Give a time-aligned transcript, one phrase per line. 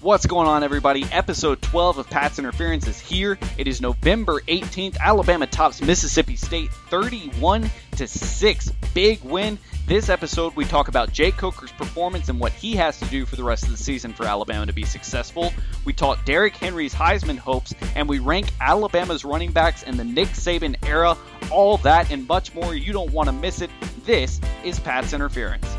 [0.00, 1.04] What's going on, everybody?
[1.10, 3.36] Episode 12 of Pat's Interference is here.
[3.56, 4.96] It is November 18th.
[4.98, 8.70] Alabama tops Mississippi State 31 to 6.
[8.94, 9.58] Big win.
[9.88, 13.34] This episode, we talk about Jake Coker's performance and what he has to do for
[13.34, 15.52] the rest of the season for Alabama to be successful.
[15.84, 20.28] We talk Derrick Henry's Heisman hopes, and we rank Alabama's running backs in the Nick
[20.28, 21.16] Saban era.
[21.50, 22.72] All that and much more.
[22.72, 23.70] You don't want to miss it.
[24.04, 25.77] This is Pat's Interference.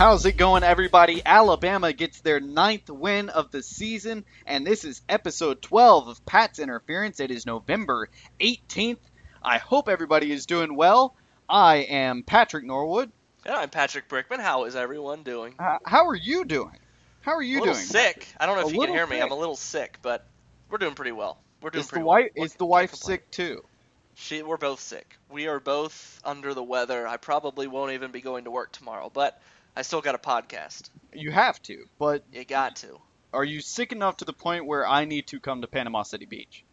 [0.00, 1.20] How's it going, everybody?
[1.26, 6.58] Alabama gets their ninth win of the season, and this is episode 12 of Pat's
[6.58, 7.20] Interference.
[7.20, 8.08] It is November
[8.40, 8.96] 18th.
[9.42, 11.14] I hope everybody is doing well.
[11.50, 13.12] I am Patrick Norwood.
[13.44, 14.40] Yeah, I'm Patrick Brickman.
[14.40, 15.52] How is everyone doing?
[15.58, 16.78] Uh, how are you doing?
[17.20, 17.76] How are you a doing?
[17.76, 18.26] sick.
[18.40, 19.16] I don't know A if you can hear me.
[19.16, 19.24] sick.
[19.24, 20.26] I'm a little sick, but
[20.70, 21.36] we're doing pretty well.
[21.60, 22.46] We're doing Is the pretty wife well.
[22.46, 23.66] is the wife sick too?
[24.14, 25.18] She, we're both sick.
[25.28, 27.06] We are both under the weather.
[27.06, 29.38] I probably won't even be going to work tomorrow, but
[29.80, 30.90] I still got a podcast.
[31.14, 33.00] You have to, but You got to.
[33.32, 36.26] are you sick enough to the point where I need to come to Panama City
[36.26, 36.64] Beach?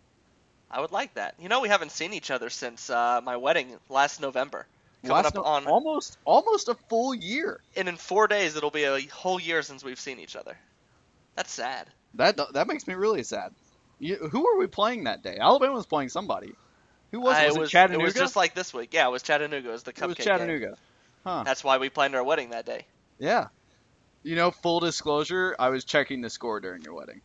[0.69, 1.35] I would like that.
[1.39, 4.65] You know, we haven't seen each other since uh, my wedding last November.
[5.03, 7.61] Coming Last up no- on, almost almost a full year.
[7.77, 10.57] and in four days, it'll be a whole year since we've seen each other.
[11.37, 11.87] That's sad.
[12.15, 13.53] That that makes me really sad.
[13.99, 15.37] You, who were we playing that day?
[15.39, 16.51] Alabama was playing somebody.
[17.11, 17.45] Who was it?
[17.45, 18.01] Was it it was, Chattanooga?
[18.01, 18.93] It was just like this week.
[18.93, 19.69] Yeah, it was Chattanooga.
[19.69, 20.25] It was the cupcake It was game.
[20.25, 20.77] Chattanooga.
[21.23, 21.43] Huh.
[21.45, 22.85] That's why we planned our wedding that day.
[23.19, 23.47] Yeah.
[24.23, 27.21] You know, full disclosure, I was checking the score during your wedding.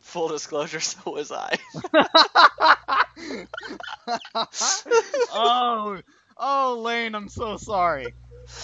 [0.00, 1.56] Full disclosure, so was I.
[5.32, 5.98] oh,
[6.36, 8.14] oh, Lane, I'm so sorry.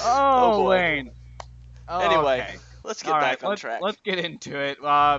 [0.03, 0.65] Oh, Oh.
[0.65, 1.11] Lane.
[1.89, 2.57] Oh, Anyway, okay.
[2.83, 3.81] let's get All back right, on let's, track.
[3.83, 4.83] Let's get into it.
[4.83, 5.19] Uh,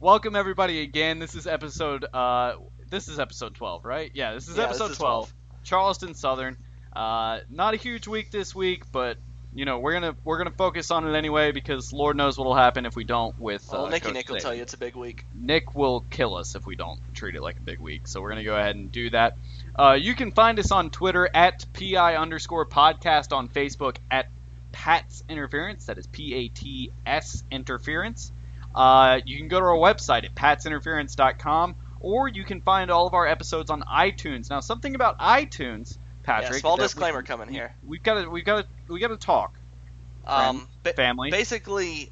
[0.00, 1.18] welcome everybody again.
[1.18, 2.04] This is episode.
[2.12, 2.54] Uh,
[2.88, 4.10] this is episode 12, right?
[4.14, 5.32] Yeah, this is Yeah, episode this is 12.
[5.62, 6.56] Charleston Southern.
[6.94, 9.18] Uh, not a huge week this week, but
[9.54, 12.86] you know we're gonna we're gonna focus on it anyway because Lord knows what'll happen
[12.86, 13.68] if we don't with.
[13.72, 15.24] Well, uh, Nicky Coach Nick will tell you it's a big week.
[15.34, 18.06] Nick will kill us if we don't treat it like a big week.
[18.06, 19.36] So we're gonna go ahead and do that.
[19.76, 24.28] Uh, you can find us on Twitter at pi underscore podcast on Facebook at
[24.72, 25.86] Pat's Interference.
[25.86, 28.32] That is P A T S Interference.
[28.74, 33.14] Uh, you can go to our website at patsinterference.com, or you can find all of
[33.14, 34.48] our episodes on iTunes.
[34.48, 36.52] Now, something about iTunes, Patrick.
[36.54, 37.72] yeah, small that we- disclaimer coming here.
[37.86, 39.56] We've got to we've got to we got to talk.
[40.26, 41.30] Um, ba- family.
[41.30, 42.10] basically,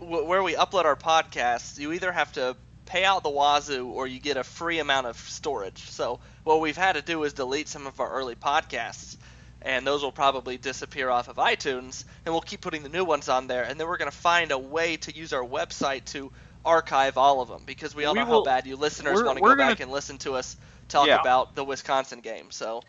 [0.00, 4.06] w- where we upload our podcasts, you either have to pay out the wazoo or
[4.06, 5.78] you get a free amount of storage.
[5.90, 9.16] So what we've had to do is delete some of our early podcasts,
[9.60, 13.28] and those will probably disappear off of iTunes, and we'll keep putting the new ones
[13.28, 16.32] on there, and then we're going to find a way to use our website to
[16.64, 19.36] archive all of them because we all We know will- how bad you listeners want
[19.36, 20.56] to go back gonna- and listen to us
[20.88, 21.20] talk Yeah.
[21.20, 22.50] about the Wisconsin game.
[22.50, 22.82] So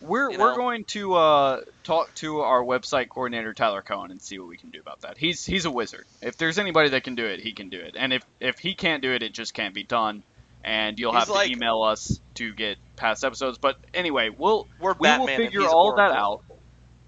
[0.00, 4.38] We're you we're going to uh, talk to our website coordinator Tyler Cohen and see
[4.38, 5.18] what we can do about that.
[5.18, 6.06] He's he's a wizard.
[6.22, 7.96] If there's anybody that can do it, he can do it.
[7.98, 10.22] And if if he can't do it, it just can't be done.
[10.62, 13.58] And you'll He's have to email us to get past episodes.
[13.58, 16.42] But anyway, we'll we're we will figure all that out.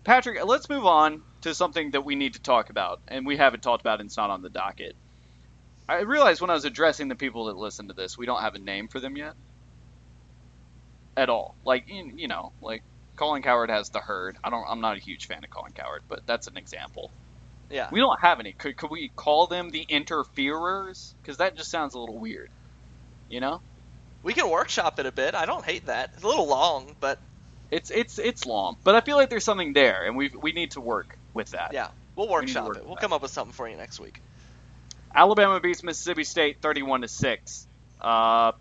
[0.05, 3.63] Patrick, let's move on to something that we need to talk about, and we haven't
[3.63, 4.01] talked about.
[4.01, 4.97] And it's not on the docket.
[5.89, 8.55] I realized when I was addressing the people that listen to this, we don't have
[8.55, 9.35] a name for them yet.
[11.17, 12.83] At all, like you you know, like
[13.17, 14.37] Colin Cowherd has the herd.
[14.43, 14.65] I don't.
[14.69, 17.11] I'm not a huge fan of Colin Cowherd, but that's an example.
[17.71, 17.89] Yeah.
[17.91, 18.53] We don't have any.
[18.53, 21.15] Could could we call them the interferers?
[21.21, 22.51] Because that just sounds a little weird.
[23.29, 23.61] You know,
[24.23, 25.35] We can workshop it a bit.
[25.35, 26.11] I don't hate that.
[26.15, 27.19] It's a little long, but
[27.71, 30.73] it's it's it's long, but I feel like there's something there, and we we need
[30.73, 31.73] to work with that.
[31.73, 32.85] yeah, we'll workshop work it.
[32.85, 33.01] We'll that.
[33.01, 34.21] come up with something for you next week.
[35.15, 37.67] Alabama beats Mississippi State 31 to six.
[38.01, 38.53] Uh,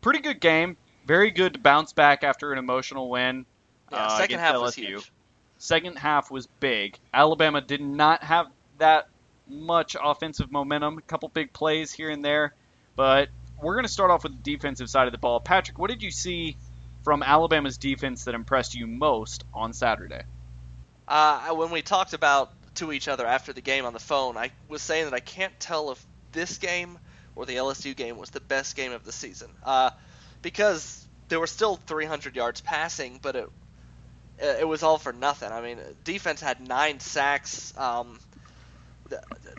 [0.00, 0.76] pretty good game.
[1.06, 3.46] Very good to bounce back after an emotional win.
[3.90, 5.10] Yeah, uh, second half was huge.
[5.58, 6.98] Second half was big.
[7.12, 8.46] Alabama did not have
[8.78, 9.08] that
[9.48, 10.98] much offensive momentum.
[10.98, 12.54] A couple big plays here and there,
[12.96, 13.28] but
[13.60, 15.40] we're going to start off with the defensive side of the ball.
[15.40, 16.56] Patrick, what did you see
[17.04, 20.22] from Alabama's defense that impressed you most on Saturday?
[21.06, 24.50] Uh, when we talked about to each other after the game on the phone, I
[24.68, 26.98] was saying that I can't tell if this game
[27.34, 29.90] or the LSU game was the best game of the season uh,
[30.42, 33.48] because there were still 300 yards passing, but it
[34.38, 35.52] it was all for nothing.
[35.52, 37.72] I mean, defense had nine sacks.
[37.78, 38.18] Um,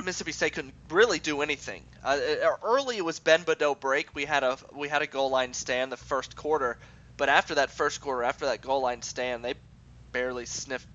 [0.03, 1.83] Mississippi State couldn't really do anything.
[2.03, 2.19] Uh,
[2.63, 4.13] early it was bend but break.
[4.15, 6.77] We had a we had a goal line stand the first quarter,
[7.17, 9.53] but after that first quarter, after that goal line stand, they
[10.11, 10.87] barely sniffed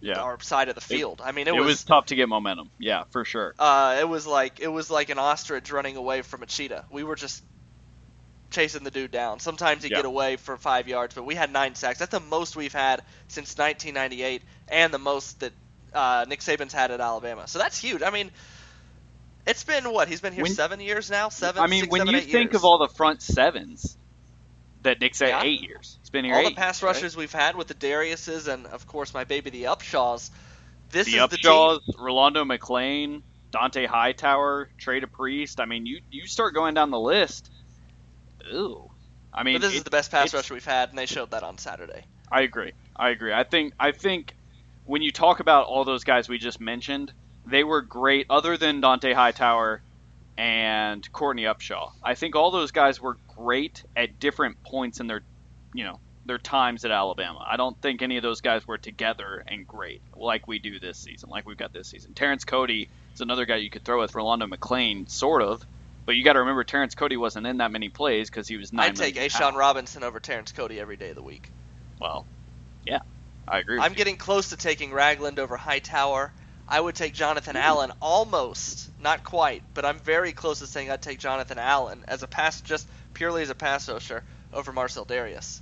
[0.00, 1.20] Yeah, our side of the field.
[1.24, 2.70] I mean, it, it, was, was tough to get momentum.
[2.78, 3.54] Yeah, for sure.
[3.58, 6.84] uh, it was like it was like an ostrich running away from a cheetah.
[6.90, 7.42] We were just
[8.54, 9.40] chasing the dude down.
[9.40, 9.98] Sometimes he'd Yeah.
[9.98, 11.98] get away for five yards, but we had nine sacks.
[11.98, 15.52] That's the most we've had since 1998, and the most that
[15.92, 17.46] uh, Nick Saban's had at Alabama.
[17.46, 18.02] So that's huge.
[18.02, 18.30] I mean,
[19.46, 20.08] It's been what?
[20.08, 21.28] He's been here When- seven years now.
[21.28, 21.62] Seven.
[21.62, 22.54] I mean, six, when seven, you think years.
[22.56, 23.96] of all the front sevens
[24.82, 25.42] that Nick said, Yeah.
[25.42, 25.98] eight years.
[26.00, 26.88] He's been here all eight the pass right?
[26.94, 30.30] rushers we've had with the Dareuses and of course my baby the Upshaws.
[30.90, 31.78] This the is the team.
[31.98, 33.20] Rolando McClain,
[33.52, 35.60] Dont'a Hightower, Trey Priest.
[35.60, 37.50] I mean, you you start going down the list.
[38.52, 38.90] Ooh,
[39.32, 41.42] I mean, But this is the best pass rusher we've had, and they showed that
[41.42, 42.04] on Saturday.
[42.30, 42.72] I agree.
[42.96, 43.32] I agree.
[43.32, 44.34] I think I think
[44.86, 47.12] when you talk about all those guys we just mentioned,
[47.46, 48.26] they were great.
[48.30, 49.80] Other than Dont'a Hightower
[50.36, 55.22] and Courtney Upshaw, I think all those guys were great at different points in their,
[55.72, 57.44] you know, their times at Alabama.
[57.46, 60.98] I don't think any of those guys were together and great like we do this
[60.98, 62.14] season, like we've got this season.
[62.14, 65.64] Terrence Cody is another guy you could throw with Rolando McClain, sort of.
[66.06, 68.72] But you got to remember, Terrence Cody wasn't in that many plays because he was
[68.72, 68.90] nine.
[68.90, 69.54] I'd take million A'Shawn.
[69.54, 71.50] Robinson over Terrence Cody every day of the week.
[72.00, 72.26] Well,
[72.84, 72.98] yeah,
[73.48, 73.76] I agree.
[73.76, 73.96] With I'm you.
[73.96, 76.32] getting close to taking Ragland over Hightower.
[76.66, 81.02] I would take Jonathan Allen almost, not quite, but I'm very close to saying I'd
[81.02, 85.60] take Jonathan Allen as a pass, just purely as a pass rusher over Marcell Dareus.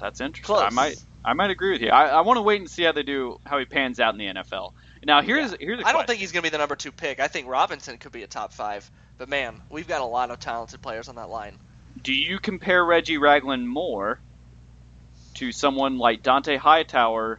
[0.00, 0.54] That's interesting.
[0.54, 0.66] Close.
[0.66, 1.88] I might I might agree with you.
[1.88, 4.18] I, I want to wait and see how they do how he pans out in
[4.18, 4.70] the NFL.
[5.06, 5.98] Now here's here's a I question.
[5.98, 7.20] don't think he's going to be the number two pick.
[7.20, 8.90] I think Robinson could be a top five.
[9.18, 11.56] But man, we've got a lot of talented players on that line.
[12.02, 14.18] Do you compare Reggie Ragland more
[15.34, 17.38] to someone like Dont'a Hightower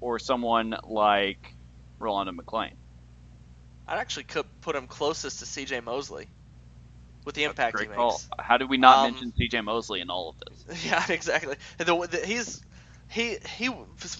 [0.00, 1.54] or someone like
[1.98, 2.72] Rolando McClain?
[3.88, 5.80] I'd actually could put him closest to C.J.
[5.80, 6.28] Mosley
[7.24, 8.20] with the impact Great he call.
[8.38, 9.62] How did we not Um, mention C.J.
[9.62, 10.84] Mosley in all of this?
[10.86, 11.56] Yeah, exactly.
[11.78, 12.62] The, the, he's
[13.10, 13.70] he he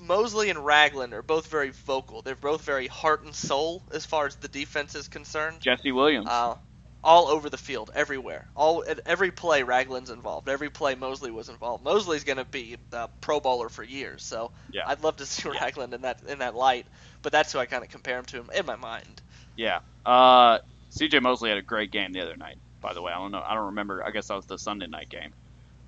[0.02, 2.22] Mosley and Ragland are both very vocal.
[2.22, 5.60] They're both very heart and soul as far as the defense is concerned.
[5.60, 6.26] Jesse Williams.
[6.28, 6.56] Uh,
[7.02, 8.46] all over the field, everywhere.
[8.54, 10.50] All at every play, Ragland's involved.
[10.50, 11.82] Every play, Mosley was involved.
[11.82, 14.82] Mosley's going to be a Pro Bowler for years, so Yeah.
[14.86, 15.58] I'd love to see Yeah.
[15.60, 16.86] Ragland in that in that light.
[17.22, 19.22] But that's who I kind of compare him to him in my mind.
[19.56, 19.80] Yeah.
[20.04, 20.58] Uh,
[20.90, 21.20] C.J.
[21.20, 22.56] Mosley had a great game the other night.
[22.80, 23.42] By the way, I don't know.
[23.46, 24.04] I don't remember.
[24.04, 25.32] I guess that was the Sunday night game.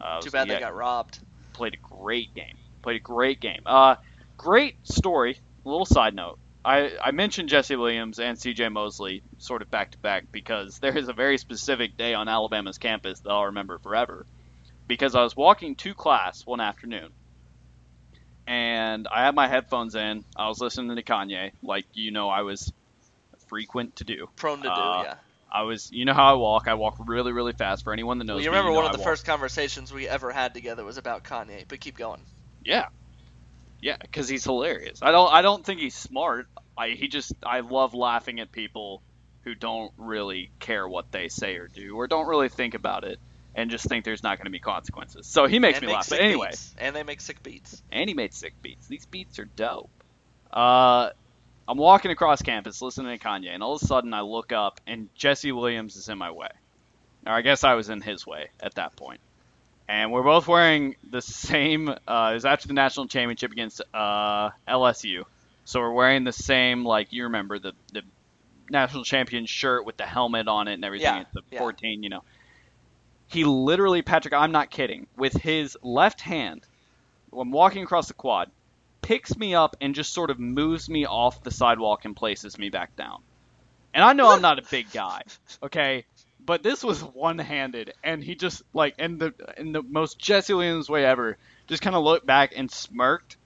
[0.00, 1.18] Uh, Too bad they got robbed.
[1.52, 2.56] played a great game.
[2.82, 3.62] Played a great game.
[3.66, 3.96] Uh,
[4.36, 5.38] great story.
[5.64, 6.38] A little side note.
[6.64, 8.68] I, I mentioned Jesse Williams and C.J.
[8.68, 12.78] Mosley sort of back to back because there is a very specific day on Alabama's
[12.78, 14.26] campus that I'll remember forever.
[14.88, 17.10] Because I was walking to class one afternoon,
[18.46, 20.24] and I had my headphones in.
[20.36, 22.72] I was listening to Kanye, like you know I was
[23.48, 24.28] frequent to do.
[24.36, 25.14] Prone to do, Uh, yeah.
[25.54, 26.66] I was, you know how I walk.
[26.66, 27.84] I walk really, really fast.
[27.84, 29.26] For anyone that knows Well, you me, remember know one of I the walk- first
[29.26, 32.22] conversations we ever had together was about Kanye, but keep going.
[32.64, 32.86] Yeah,
[33.82, 35.00] yeah, because he's hilarious.
[35.02, 36.46] I don't, I don't think he's smart.
[36.78, 39.02] I, he just, I love laughing at people
[39.42, 43.18] who don't really care what they say or do, or don't really think about it,
[43.56, 45.26] and just think there's not going to be consequences.
[45.26, 46.08] So he makes and me laugh.
[46.08, 46.74] But anyway, beats.
[46.78, 47.82] and they make sick beats.
[47.90, 48.86] and he made sick beats.
[48.86, 49.90] These beats are dope.
[50.52, 51.10] Uh,
[51.66, 54.80] I'm walking across campus listening to Kanye, and all of a sudden I look up,
[54.86, 56.48] and Jesse Williams is in my way.
[57.26, 59.20] Or I guess I was in his way at that point.
[59.92, 61.86] And we're both wearing the same.
[61.90, 65.24] Uh, it was after the national championship against uh, LSU,
[65.66, 66.82] so we're wearing the same.
[66.82, 68.00] Like you remember the the
[68.70, 71.04] national champion shirt with the helmet on it and everything.
[71.04, 71.58] Yeah, It's the yeah.
[71.58, 72.22] 14, you know.
[73.26, 76.66] He literally, Patrick, I'm not kidding, with his left hand,
[77.28, 78.50] when walking across the quad,
[79.02, 82.70] picks me up and just sort of moves me off the sidewalk and places me
[82.70, 83.20] back down.
[83.92, 85.20] And I know I'm not a big guy,
[85.62, 86.06] okay?
[86.44, 90.88] But this was one-handed, and he just like in the in the most Jesse Williams
[90.90, 93.36] way ever, just kind of looked back and smirked,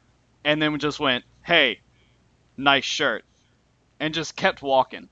[0.45, 1.81] and then just went, "Hey,
[2.57, 3.25] nice shirt,"
[4.01, 5.09] and just kept walking.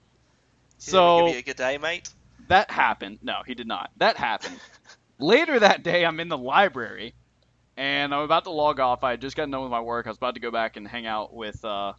[0.78, 2.08] So give you a good day, mate.
[2.48, 3.18] that happened.
[3.22, 3.90] No, he did not.
[3.98, 4.58] That happened.
[5.18, 7.14] Later that day, I'm in the library,
[7.76, 9.04] and I'm about to log off.
[9.04, 10.06] I had just gotten done with my work.
[10.06, 11.92] I was about to go back and hang out with, uh,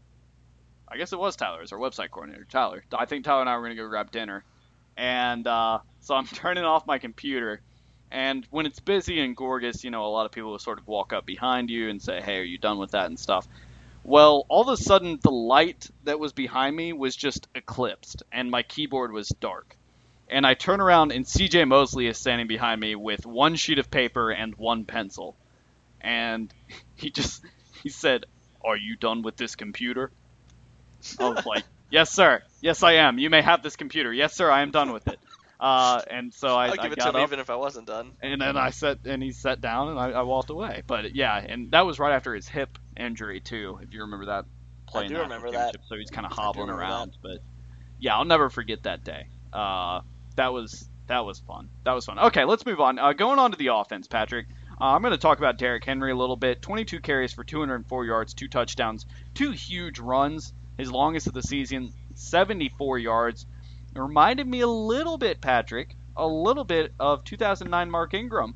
[0.87, 2.83] I guess it was Tyler, as our website coordinator, Tyler.
[2.91, 4.43] I think Tyler and I were going to go grab dinner.
[4.97, 7.61] And uh, so I'm turning off my computer.
[8.11, 10.87] And when it's busy and gorgeous, you know, a lot of people will sort of
[10.87, 13.47] walk up behind you and say, hey, are you done with that and stuff.
[14.03, 18.51] Well, all of a sudden, the light that was behind me was just eclipsed, and
[18.51, 19.75] my keyboard was dark
[20.27, 23.91] and I turn around and CJ Mosley is standing behind me with one sheet of
[23.91, 25.35] paper and one pencil.
[26.01, 26.53] And
[26.95, 27.43] he just
[27.83, 28.25] he said,
[28.63, 30.11] "Are you done with this computer?"
[31.19, 32.41] I was like, "Yes, sir.
[32.61, 33.19] Yes, I am.
[33.19, 34.11] You may have this computer.
[34.13, 34.49] Yes, sir.
[34.49, 35.19] I am done with it."
[35.59, 38.11] Uh, and so I, I'll I give it to him even if I wasn't done.
[38.21, 40.83] and then I sat and he sat down and I, I walked away.
[40.85, 44.45] But yeah, and that was right after his hip injury too, if you remember that
[44.85, 45.05] play.
[45.05, 45.75] in do remember that.
[45.87, 47.17] So he's kind of hobbling around.
[47.21, 47.39] But
[47.99, 49.27] yeah, I'll never forget that day.
[49.53, 50.01] Uh,
[50.35, 51.69] that was that was fun.
[51.83, 52.19] That was fun.
[52.19, 52.99] Okay, let's move on.
[52.99, 54.47] Uh, going on to the offense, Patrick.
[54.79, 56.61] Uh, I'm going to talk about Derrick Henry a little bit.
[56.61, 60.51] 22 carries for 204 yards, two touchdowns, two huge runs.
[60.77, 63.45] His longest of the season, 74 yards.
[63.95, 68.55] It reminded me a little bit, Patrick, a little bit of 2009 Mark Ingram.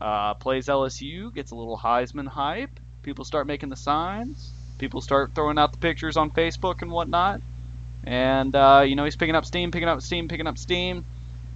[0.00, 2.80] Uh, plays LSU, gets a little Heisman hype.
[3.02, 4.50] People start making the signs.
[4.78, 7.40] People start throwing out the pictures on Facebook and whatnot.
[8.04, 11.04] And, uh, you know, he's picking up steam, picking up steam, picking up steam.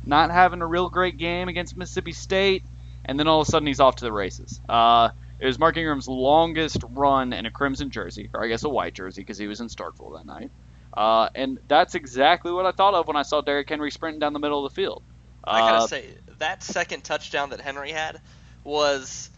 [0.05, 2.63] Not having a real great game against Mississippi State.
[3.05, 4.61] And then all of a sudden he's off to the races.
[4.69, 8.69] Uh, it was Mark Ingram's longest run in a crimson jersey, or I guess a
[8.69, 10.51] white jersey, because he was in Starkville that night.
[10.97, 14.33] Uh, and that's exactly what I thought of when I saw Derrick Henry sprinting down
[14.33, 15.03] the middle of the field.
[15.45, 16.07] I gotta uh, say
[16.39, 18.21] that second touchdown that Henry had
[18.65, 19.31] was,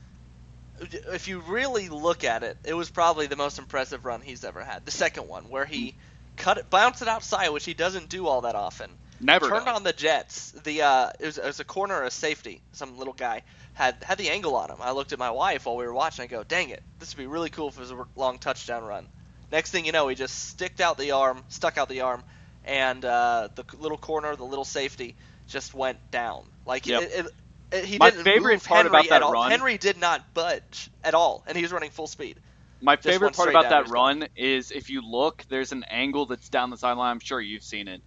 [0.81, 4.63] if you really look at it, it was probably the most impressive run he's ever
[4.63, 4.85] had.
[4.85, 5.97] The second one where he
[6.37, 8.91] cut it, bounced it outside, which he doesn't do all that often.
[9.21, 9.77] Never turned does.
[9.77, 10.53] on the Jets.
[10.53, 12.63] The uh, it was, it was a corner a safety.
[12.73, 13.43] Some little guy
[13.75, 14.79] had had the angle on him.
[14.81, 16.25] I looked at my wife while we were watching.
[16.25, 18.85] I go, dang it, this would be really cool if it was a long touchdown
[18.85, 19.09] run.
[19.51, 22.23] Next thing you know, he just sticked out the arm, stuck out the arm,
[22.65, 26.45] and uh, the little corner, the little safety, just went down.
[26.67, 27.03] Like Yep.
[27.03, 27.27] it, it,
[27.73, 30.91] it, he My didn't My favorite part Henry about that run- Henry did not budge
[31.03, 32.39] at all, and he was running full speed.
[32.81, 36.71] My favorite part about that run is if you look, there's an angle that's down
[36.71, 37.11] the sideline.
[37.11, 38.03] I'm sure you've seen it.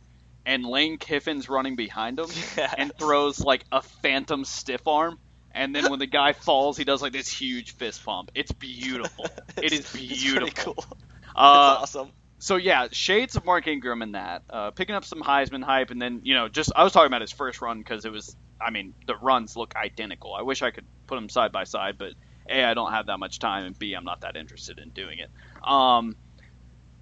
[0.45, 2.73] And Lane Kiffin's running behind him Yes.
[2.77, 5.19] and throws like a phantom stiff arm.
[5.53, 8.31] And then when the guy falls, he does like this huge fist pump.
[8.33, 9.25] It's beautiful.
[9.57, 10.73] it is It's- It's beautiful.
[10.73, 10.97] pretty cool.
[11.35, 12.11] Uh, it's awesome.
[12.39, 14.43] so yeah, shades of Mark Ingram in that.
[14.49, 17.21] Uh, picking up some Heisman hype, and then you know, just I was talking about
[17.21, 18.35] his first run because it was.
[18.59, 20.33] I mean, the runs look identical.
[20.35, 22.13] I wish I could put them side by side, but
[22.49, 25.19] a I don't have that much time, and b I'm not that interested in doing
[25.19, 25.29] it.
[25.67, 26.15] Um,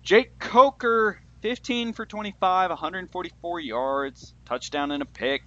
[0.04, 5.42] Jake Coker, 15 for 25, 144 yards, touchdown and a pick.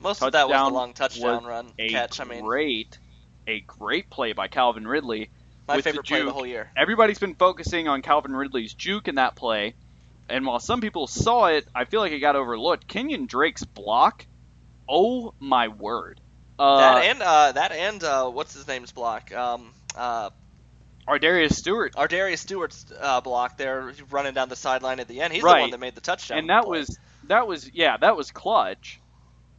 [0.00, 2.20] Most of that was the touchdown long touchdown run A catch.
[2.20, 2.98] I mean, great,
[3.46, 5.30] a great play by Calvin Ridley.
[5.66, 6.70] my with the favorite play of the whole year.
[6.76, 9.74] everybody's been focusing on Calvin Ridley's juke in that play,
[10.28, 12.86] and while some people saw it, I feel like it got overlooked.
[12.86, 14.26] Kenyon Drake's block,
[14.88, 16.20] oh my word!
[16.58, 19.32] Uh, that and uh, that and uh, what's his name's block?
[19.34, 19.70] Um,
[21.06, 25.32] uh, Ardarius Stewart, Ardarius Stewart's uh, block there, running down the sideline at the end.
[25.32, 26.38] He's the one that made the touchdown.
[26.38, 26.78] and that play.
[26.78, 29.00] was that was yeah, that was clutch.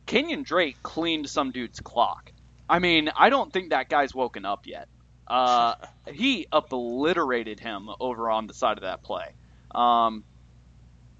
[0.05, 2.31] Kenyon Drake cleaned some dude's clock.
[2.69, 4.87] I mean, I don't think that guy's woken up yet.
[5.27, 5.75] Uh,
[6.07, 9.33] he obliterated him over on the side of that play.
[9.73, 10.23] Um,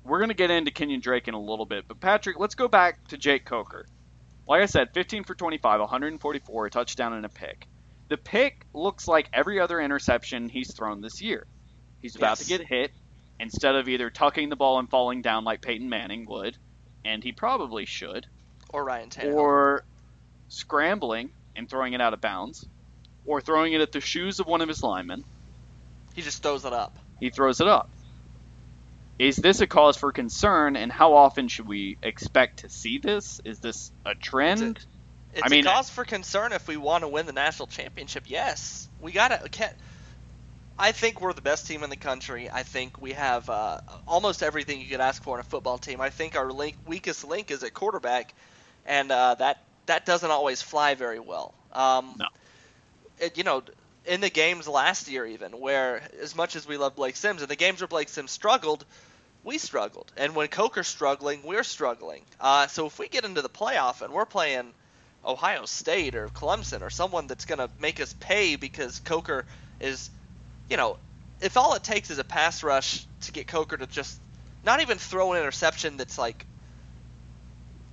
[0.04, 2.68] we're going to get into Kenyon Drake in a little bit, but Patrick, let's go
[2.70, 3.86] back to Jake Coker.
[4.48, 7.68] Like I said, 15 for 25, 144, a touchdown and a pick.
[8.10, 11.46] The pick looks like every other interception he's thrown this year.
[12.02, 12.92] He's about to get hit
[13.40, 16.58] instead of either tucking the ball and falling down like Peyton Manning would,
[17.04, 18.26] and he probably should,
[18.70, 19.34] or Ryan Tannehill.
[19.36, 19.84] or
[20.48, 22.66] scrambling and throwing it out of bounds,
[23.26, 25.24] or throwing it at the shoes of one of his linemen.
[26.16, 26.98] he just throws it up.
[27.20, 27.90] He throws it up.
[29.20, 33.42] Is this a cause for concern, and how often should we expect to see this?
[33.44, 34.86] Is this a trend?
[35.38, 38.24] It's I mean- a cause for concern if we want to win the national championship.
[38.28, 39.48] Yes, we gotta.
[39.50, 39.74] Can't,
[40.80, 42.50] I think we're the best team in the country.
[42.52, 46.02] I think we have uh, almost everything you could ask for in a football team.
[46.02, 48.34] I think our link, weakest link is at quarterback,
[48.86, 51.54] and uh, that that doesn't always fly very well.
[51.72, 52.26] Um, No.
[53.20, 53.64] It, you know,
[54.06, 57.48] in the games last year, even where as much as we love Blake Sims, in
[57.48, 58.86] the games where Blake Sims struggled,
[59.44, 62.24] we struggled, and when Coker's struggling, we're struggling.
[62.40, 64.74] Uh, so if we get into the playoff and we're playing
[65.28, 69.46] Ohio State or Clemson or someone that's going to make us pay because Coker
[69.80, 70.10] is,
[70.70, 70.98] you know,
[71.42, 74.20] if all it takes is a pass rush to get Coker to just
[74.64, 76.46] not even throw an interception that's like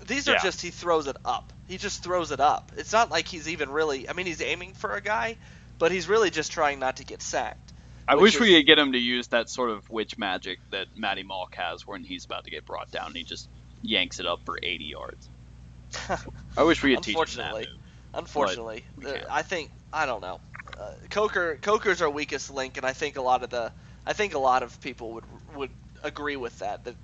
[0.07, 0.43] these are Yeah.
[0.43, 1.53] just he throws it up.
[1.67, 2.73] He just throws it up.
[2.77, 5.37] It's not like he's even really I mean he's aiming for a guy,
[5.79, 7.73] but he's really just trying not to get sacked.
[8.07, 11.25] I wish we could get him to use that sort of witch magic that Matty
[11.25, 13.49] Malk has when he's about to get brought down and he just
[13.83, 15.31] yanks it up for 80 yards.
[16.57, 17.67] I wish we had teach him that.
[18.15, 18.85] Unfortunately.
[19.03, 19.27] Unfortunately.
[19.31, 20.41] I think I don't know.
[20.79, 23.73] Uh, Coker Coker's our weakest link, and I think a lot of the
[24.07, 25.25] I think a lot of people would
[25.55, 25.71] would
[26.03, 26.85] agree with that.
[26.85, 26.97] That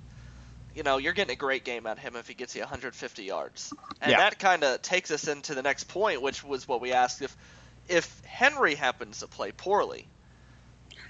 [0.73, 3.23] you know you're getting a great game out of him if he gets you 150
[3.23, 4.17] yards, and Yeah.
[4.17, 7.35] that kind of takes us into the next point, which was what we asked if
[7.87, 10.07] if Henry happens to play poorly.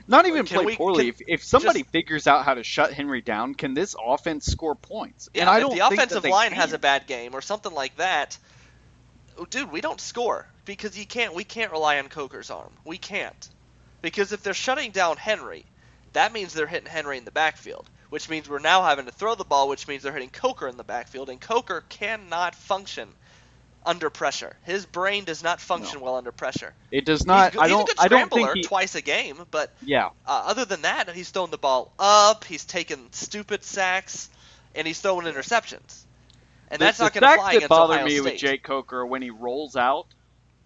[0.08, 1.12] Not even Can play we- poorly.
[1.12, 4.46] can- if, if somebody just- figures out how to shut Henry down, can this offense
[4.46, 5.30] score points?
[5.34, 7.96] Yeah, and I if don't the offensive line has a bad game or something like
[7.98, 8.38] that,
[9.38, 11.34] oh, dude, we don't score because you can't.
[11.34, 12.72] We can't rely on Coker's arm.
[12.86, 13.50] We can't
[14.02, 15.66] because if they're shutting down Henry,
[16.14, 19.36] that means they're hitting Henry in the backfield, which means we're now having to throw
[19.36, 23.08] the ball, which means they're hitting Coker in the backfield, and Coker cannot function
[23.86, 24.56] under pressure.
[24.64, 26.74] His brain does not function well under pressure.
[26.92, 27.54] It does not.
[27.54, 27.82] he's, go- I he's don't.
[27.84, 28.64] a good I don't scrambler think he.
[28.64, 32.44] twice a game, but Yeah, uh, other than that, he's throwing the ball up.
[32.46, 34.30] He's taking stupid sacks,
[34.76, 36.04] and he's throwing interceptions.
[36.70, 38.24] And The- that's not going to fly that against bothered Ohio me State.
[38.24, 40.08] with Jake Coker when he rolls out,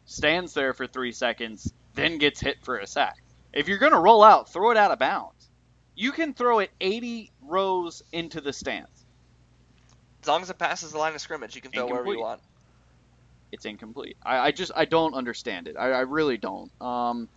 [0.05, 3.17] stands there for three seconds, then gets hit for a sack.
[3.53, 5.31] If you're going to roll out, throw it out of bounds.
[5.95, 8.89] You can throw it 80 rows into the stands.
[10.21, 12.41] As long as it passes the line of scrimmage, you can throw wherever you want.
[13.51, 14.17] It's incomplete.
[14.23, 15.75] I, I just I don't understand it.
[15.77, 16.71] I, I really don't.
[16.81, 17.29] Um,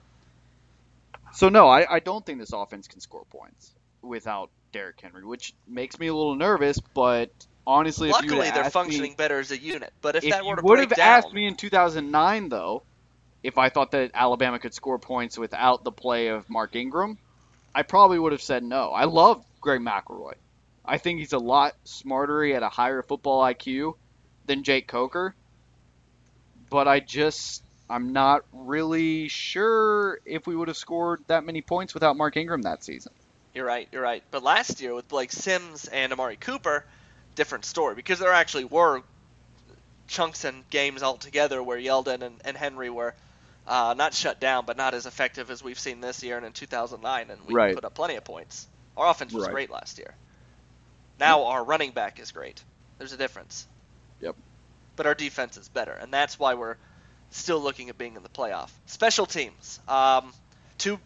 [1.33, 3.73] so no, I, I don't think this offense can score points
[4.03, 6.79] without Derrick Henry, which makes me a little nervous.
[6.81, 7.31] But
[7.67, 9.93] honestly, if you Luckily, they're functioning me, better as a unit.
[10.01, 12.83] But if, if that were you to would have down, asked me in 2009, though,
[13.43, 17.19] if I thought that Alabama could score points without the play of Mark Ingram,
[17.75, 18.91] I probably would have said no.
[18.91, 20.35] I love Greg McElroy.
[20.85, 22.43] I think he's a lot smarter.
[22.43, 23.95] He had a higher football IQ
[24.47, 25.35] than Jake Coker.
[26.71, 31.95] But I just, I'm not really sure if we would have scored that many points
[31.95, 33.13] without Mark Ingram that season.
[33.55, 33.89] You're right.
[33.93, 34.23] You're right.
[34.31, 36.85] But last year with Blake Sims and Amari Cooper,
[37.35, 39.03] different story because there actually were
[40.09, 43.15] chunks and games altogether where Yeldon and, and Henry were
[43.67, 46.53] uh, not shut down, but not as effective as we've seen this year and in
[46.53, 47.75] 2009, and we Right.
[47.75, 48.67] put up plenty of points.
[48.97, 49.53] Our offense was Right.
[49.53, 50.15] great last year.
[51.21, 52.63] Now our running back is great.
[52.99, 53.67] There's a difference.
[54.21, 54.37] Yep.
[54.99, 56.79] But our defense is better, and that's why we're
[57.31, 58.71] still looking at being in the playoff.
[58.87, 59.81] Special teams.
[59.89, 60.35] Um,
[60.79, 61.01] two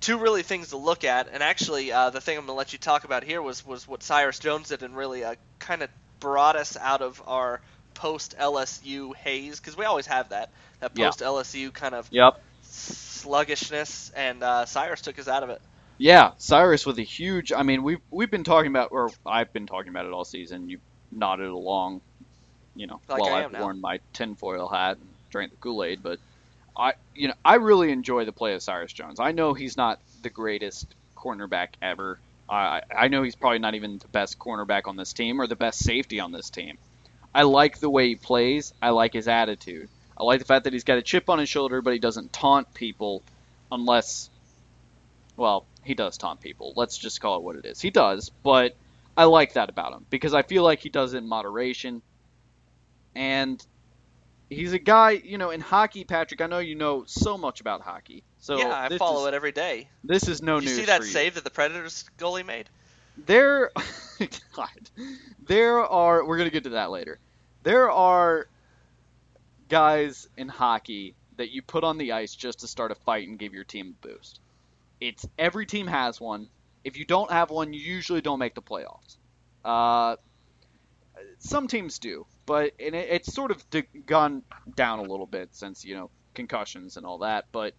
[0.00, 2.80] two really things to look at, and actually, uh, the thing I'm gonna let you
[2.80, 5.90] talk about here was was what Cyrus Jones did, and really uh, kind of
[6.20, 7.62] brought us out of our
[7.94, 12.34] post LSU haze because we always have that that post LSU kind of Yep.
[12.62, 15.62] sluggishness, and uh, Cyrus took us out of it.
[15.98, 17.52] Yeah, Cyrus with a huge.
[17.52, 20.68] I mean, we've we've been talking about, or I've been talking about it all season.
[20.68, 22.02] You nodded along,
[22.76, 23.62] you know, Like I've now.
[23.62, 26.02] worn my tinfoil hat and drank the Kool Aid.
[26.02, 26.18] But
[26.76, 29.18] I, you know, I really enjoy the play of Cyrus Jones.
[29.18, 32.18] I know he's not the greatest cornerback ever.
[32.48, 35.56] I I know he's probably not even the best cornerback on this team or the
[35.56, 36.78] best safety on this team.
[37.34, 38.72] I like the way he plays.
[38.80, 39.88] I like his attitude.
[40.16, 42.32] I like the fact that he's got a chip on his shoulder, but he doesn't
[42.32, 43.22] taunt people
[43.70, 44.30] unless
[45.36, 46.72] well, he does taunt people.
[46.76, 47.80] Let's just call it what it is.
[47.80, 48.74] He does, but
[49.16, 52.02] I like that about him because I feel like he does it in moderation.
[53.16, 53.64] And
[54.50, 56.40] he's a guy, you know, in hockey, Patrick.
[56.40, 58.22] I know you know so much about hockey.
[58.38, 59.88] So yeah, I follow is, it every day.
[60.04, 61.06] This is no Did you news see that you.
[61.06, 62.68] save that the Predators goalie made?
[63.16, 63.70] There,
[64.54, 64.68] God,
[65.46, 66.26] there are.
[66.26, 67.18] We're gonna get to that later.
[67.62, 68.48] There are
[69.68, 73.38] guys in hockey that you put on the ice just to start a fight and
[73.38, 74.40] give your team a boost.
[75.00, 76.48] It's every team has one.
[76.84, 79.16] If you don't have one, you usually don't make the playoffs.
[79.64, 80.16] Uh,
[81.38, 84.42] some teams do, but and it, it's sort of d- gone
[84.74, 87.46] down a little bit since you know concussions and all that.
[87.52, 87.74] But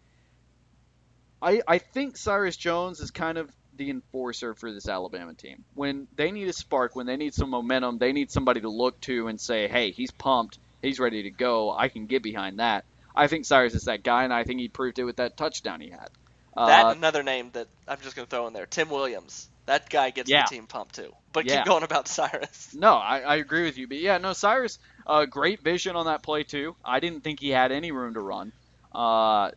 [1.42, 5.64] I I think Cyrus Jones is kind of the enforcer for this Alabama team.
[5.76, 9.00] When they need a spark, when they need some momentum, they need somebody to look
[9.02, 11.72] to and say, "Hey, he's pumped, he's ready to go.
[11.72, 14.68] I can get behind that." I think Cyrus is that guy, and I think he
[14.68, 16.10] proved it with that touchdown he had.
[16.56, 19.50] That Uh, another name that I'm just going to throw in there, Tim Williams.
[19.68, 20.44] That guy gets Yeah.
[20.44, 21.12] the team pumped too.
[21.34, 21.58] But Yeah.
[21.58, 22.70] keep going about Cyrus.
[22.74, 23.88] No, I, I agree with you.
[23.88, 26.76] But yeah, no, Cyrus, uh, great vision on that play too.
[26.84, 28.52] I didn't think he had any room to run.
[28.94, 29.52] Uh,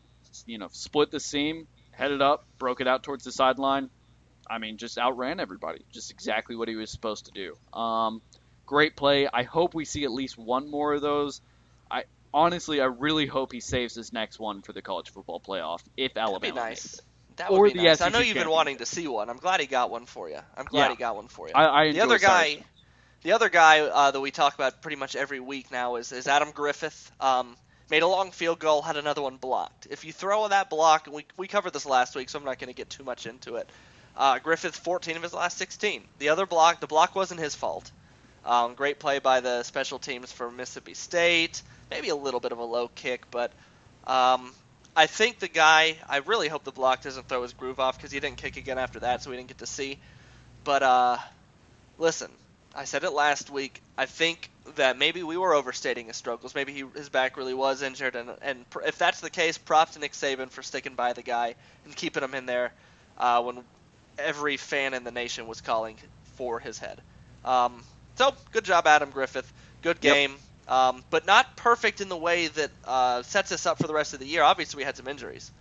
[0.46, 3.88] you know, split the seam, headed up, broke it out towards the sideline.
[4.49, 5.85] I mean, just outran everybody.
[5.92, 7.79] Just exactly what he was supposed to do.
[7.79, 8.20] Um,
[8.66, 9.29] great play.
[9.33, 11.40] I hope we see at least one more of those.
[11.90, 15.81] I honestly, I really hope he saves his next one for the college football playoff
[15.96, 16.94] if That'd Alabama be makes nice.
[16.94, 17.01] it.
[17.40, 18.03] That Or would be the nice.
[18.03, 19.31] I know you've been wanting to see one.
[19.31, 20.38] I'm glad he got one for you.
[20.57, 20.90] I'm glad Yeah.
[20.90, 21.55] he got one for you.
[21.55, 22.59] I, I the other guy,
[23.22, 26.26] the other guy uh, that we talk about pretty much every week now is, is
[26.29, 27.11] Adam Griffith.
[27.18, 27.57] Um,
[27.90, 29.87] made a long field goal, had another one blocked.
[29.90, 32.59] If you throw that block, and we, we covered this last week, so I'm not
[32.59, 33.70] going to get too much into it.
[34.16, 36.03] Uh, Griffith, 14 of his last 16.
[36.18, 37.90] The other block, the block wasn't his fault.
[38.44, 41.62] Um, great play by the special teams for Mississippi State.
[41.90, 43.50] Maybe a little bit of a low kick, but
[44.07, 44.53] um,
[44.96, 45.96] I think the guy.
[46.09, 48.79] I really hope the block doesn't throw his groove off because he didn't kick again
[48.79, 49.98] after that, so we didn't get to see.
[50.64, 51.16] But uh,
[51.98, 52.31] listen,
[52.74, 53.81] I said it last week.
[53.96, 56.55] I think that maybe we were overstating his struggles.
[56.55, 59.94] Maybe he, his back really was injured, and and pr- if that's the case, props
[59.94, 62.72] to Nick Saban for sticking by the guy and keeping him in there
[63.18, 63.59] uh, when
[64.18, 65.96] every fan in the nation was calling
[66.35, 67.00] for his head.
[67.44, 67.83] Um,
[68.16, 69.50] so good job, Adam Griffith.
[69.83, 70.16] Good Yep.
[70.70, 74.14] Um, but not perfect in the way that uh, sets us up for the rest
[74.14, 74.42] of the year.
[74.44, 75.52] Obviously, we had some injuries.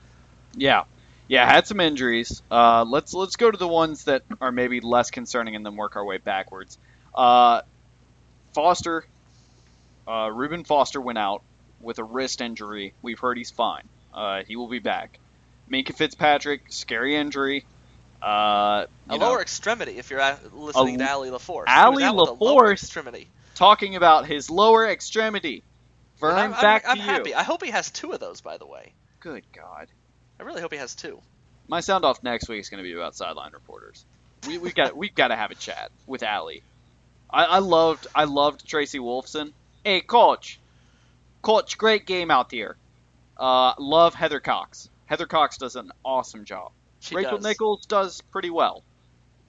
[0.56, 0.84] Yeah,
[1.28, 2.41] yeah, had some injuries.
[2.52, 5.95] Uh, let's let's go to the ones that are maybe less concerning and then work
[5.95, 6.78] our way backwards.
[7.15, 7.62] Uh,
[8.54, 9.04] Foster,
[10.08, 11.43] uh, Reuben Foster went out
[11.80, 12.93] with a wrist injury.
[13.02, 13.84] We've heard he's fine.
[14.13, 15.19] Uh, he will be back.
[15.72, 17.65] Minkah Fitzpatrick, scary injury.
[18.22, 21.67] Uh, A you know, lower extremity, if you're listening A- to Allie LaForce.
[21.67, 22.74] Ali He was out with a lower LaForce?
[22.74, 23.28] extremity.
[23.60, 25.63] Talking about his lower extremity.
[26.17, 27.10] Vern, I'm, back I'm, I'm to you.
[27.10, 27.36] happy.
[27.36, 28.93] I hope he has two of those, by the way.
[29.19, 29.88] Good God.
[30.39, 31.19] I really hope he has two.
[31.67, 34.06] My sound off next week is going to be about sideline reporters.
[34.48, 36.63] We we got we've got to have a chat with Allie.
[37.30, 39.52] I, I loved I loved Tracy Wolfson.
[39.84, 40.58] Hey coach,
[41.41, 42.78] coach, great game out there.
[43.38, 44.89] Uh, love Heather Cox.
[45.06, 46.72] Heather Cox does an awesome job.
[47.02, 47.43] She Rachel does.
[47.43, 48.84] Nichols does pretty well.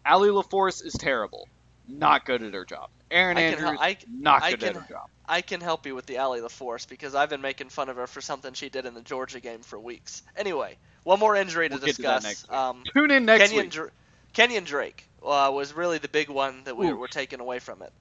[0.04, 1.48] Allie LaForce is terrible.
[1.86, 2.90] Not good at her job.
[3.10, 5.08] Erin I can Andrews, hel- I- not I good at can- her job.
[5.28, 7.96] I can help you with the Alley the Force because I've been making fun of
[7.96, 10.22] her for something she did in the Georgia game for weeks.
[10.36, 12.24] Anyway, one more injury to We'll get to that discuss.
[12.24, 12.58] next week.
[12.58, 13.72] um, Tune in next Kenyon, week.
[13.72, 13.90] Dra-
[14.32, 16.98] Kenyon Drake uh, was really the big one that we Oof.
[16.98, 17.92] were taking away from it.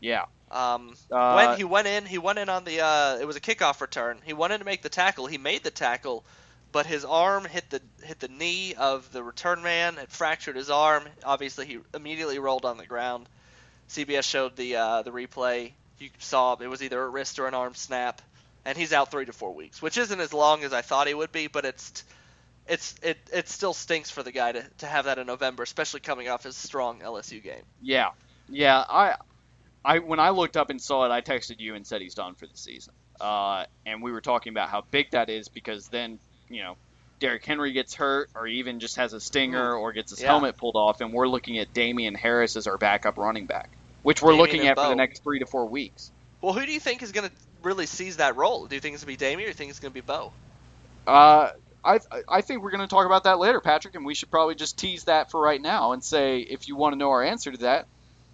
[0.00, 0.24] Yeah.
[0.50, 2.80] Um, Uh, when he went in, he went in on the.
[2.80, 4.18] Uh, it was a kickoff return.
[4.24, 5.26] He wanted to make the tackle.
[5.26, 6.24] He made the tackle,
[6.72, 9.98] but his arm hit the hit the knee of the return man.
[9.98, 11.04] It fractured his arm.
[11.24, 13.28] Obviously, he immediately rolled on the ground.
[13.92, 15.72] CBS showed the uh, the replay.
[15.98, 18.22] You saw it was either a wrist or an arm snap,
[18.64, 21.14] and he's out three to four weeks, which isn't as long as I thought he
[21.14, 22.04] would be, but it's
[22.66, 26.00] it's it it still stinks for the guy to, to have that in November, especially
[26.00, 27.62] coming off his strong LSU game.
[27.80, 28.08] Yeah,
[28.48, 28.84] yeah.
[28.88, 29.14] I,
[29.84, 32.34] I when I looked up and saw it, I texted you and said he's done
[32.34, 32.94] for the season.
[33.20, 36.76] Uh, and we were talking about how big that is because then you know,
[37.20, 40.28] Derrick Henry gets hurt, or even just has a stinger, or gets his Yeah.
[40.28, 43.70] helmet pulled off, and we're looking at Damien Harris as our backup running back,
[44.02, 46.10] which we're Damien looking at for the next three to four weeks.
[46.40, 48.66] Well, who do you think is going to really seize that role?
[48.66, 49.94] Do you think it's going to be Damien or do you think it's going to
[49.94, 50.32] be Bo?
[51.06, 51.50] Uh,
[51.84, 54.54] I I think we're going to talk about that later, Patrick, and we should probably
[54.54, 57.50] just tease that for right now and say if you want to know our answer
[57.50, 57.86] to that,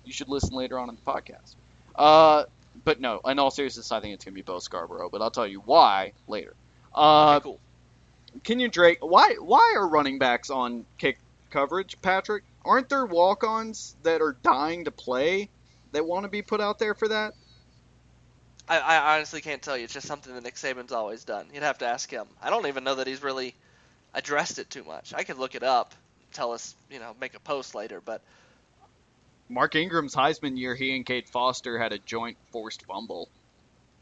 [0.04, 1.54] you should listen later on in the podcast.
[1.94, 2.44] Uh,
[2.85, 5.31] but no, in all seriousness, I think it's going to be Bo Scarborough, but I'll
[5.31, 6.54] tell you why later.
[6.94, 7.61] Uh, Okay, cool.
[8.44, 11.18] Kenyon Drake, why why are running backs on kick
[11.50, 12.44] coverage, Patrick?
[12.64, 15.48] Aren't there walk-ons that are dying to play
[15.92, 17.35] that want to be put out there for that?
[18.68, 19.85] I, I honestly can't tell you.
[19.85, 21.46] It's just something that Nick Saban's always done.
[21.53, 22.27] You'd have to ask him.
[22.42, 23.55] I don't even know that he's really
[24.14, 25.14] addressed it too much.
[25.14, 25.94] I could look it up,
[26.33, 28.20] tell us, you know, make a post later, but
[29.48, 33.29] Mark Ingram's Heisman year, he and Cade Foster had a joint forced fumble.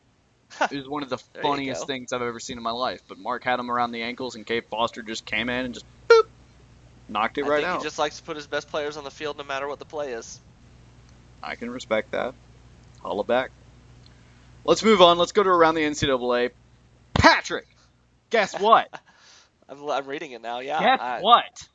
[0.60, 3.02] it was one of the funniest things I've ever seen in my life.
[3.06, 5.86] But Mark had him around the ankles, and Cade Foster just came in and just
[6.08, 6.26] boop,
[7.08, 7.78] knocked it I right think out.
[7.78, 9.84] he just likes to put his best players on the field no matter what the
[9.84, 10.40] play is.
[11.46, 12.34] I can respect that.
[13.02, 13.52] Holla back.
[14.64, 15.16] Let's move on.
[15.16, 16.50] Let's go to around the NCAA.
[17.14, 17.68] Patrick,
[18.30, 18.88] guess what?
[19.68, 20.58] I'm, I'm reading it now.
[20.58, 20.80] Yeah.
[20.80, 21.68] guess I, what?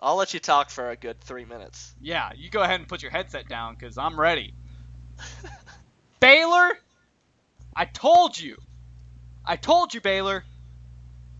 [0.00, 1.92] I'll let you talk for a good three minutes.
[2.00, 4.54] Yeah, you go ahead and put your headset down because I'm ready.
[6.20, 6.78] Baylor,
[7.76, 8.56] I told you.
[9.44, 10.44] I told you, Baylor.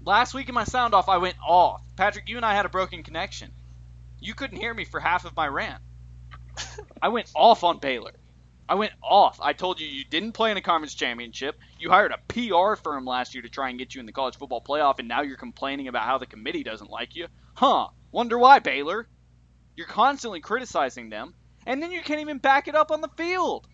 [0.04, 1.82] Last week in my sound off, I went off.
[1.96, 3.50] Patrick, you and I had a broken connection.
[4.20, 5.82] You couldn't hear me for half of my rant.
[7.02, 8.12] I went off on Baylor.
[8.68, 9.40] I went off.
[9.42, 11.58] I told you you didn't play in a conference championship.
[11.78, 14.36] You hired a PR firm last year to try and get you in the college
[14.36, 17.28] football playoff, and now you're complaining about how the committee doesn't like you.
[17.54, 17.88] Huh.
[18.12, 19.08] Wonder why, Baylor?
[19.74, 21.34] You're constantly criticizing them,
[21.66, 23.66] and then you can't even back it up on the field.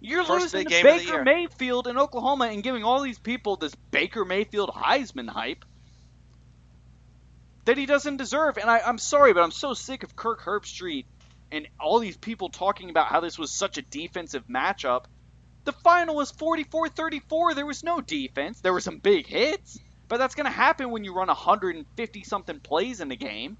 [0.00, 1.24] You're First losing to game of the Baker.
[1.24, 5.64] Mayfield in Oklahoma and giving all these people this Baker Mayfield Heisman hype
[7.68, 8.56] that he doesn't deserve.
[8.56, 11.04] And I, I'm sorry, but I'm so sick of Kirk Herbstreit
[11.52, 15.04] and all these people talking about how this was such a defensive matchup.
[15.64, 17.54] The final was 44-34.
[17.54, 18.62] There was no defense.
[18.62, 19.78] There were some big hits,
[20.08, 23.58] but that's going to happen when you run 150 something plays in the game.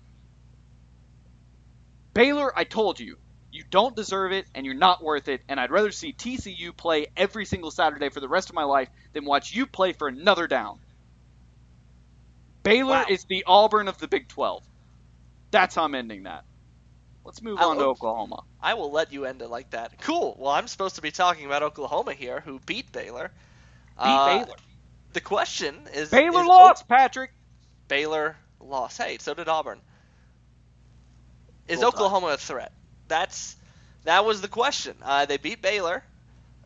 [2.14, 3.18] Baylor, I told you,
[3.53, 7.09] you don't deserve it and you're not worth it, and I'd rather see TCU play
[7.14, 10.47] every single Saturday for the rest of my life than watch you play for another
[10.47, 10.81] down.
[12.69, 13.07] Baylor Wow.
[13.09, 14.63] is the Auburn of the Big 12.
[15.51, 16.45] That's how I'm ending that.
[17.25, 18.43] Let's move I on to Oklahoma.
[18.61, 20.01] I will let you end it like that.
[20.01, 20.37] Cool.
[20.39, 23.31] Well, I'm supposed to be talking about Oklahoma here, who beat Baylor.
[23.97, 24.57] Beat Uh, Baylor.
[25.13, 27.33] The question is Baylor is lost, Patrick.
[27.89, 28.99] Baylor lost.
[28.99, 29.81] Hey, so did Auburn.
[31.69, 31.83] Is.
[31.83, 32.73] Oklahoma a threat?
[33.09, 33.57] That's
[34.05, 34.97] that was the question.
[35.03, 36.03] Uh, they beat Baylor.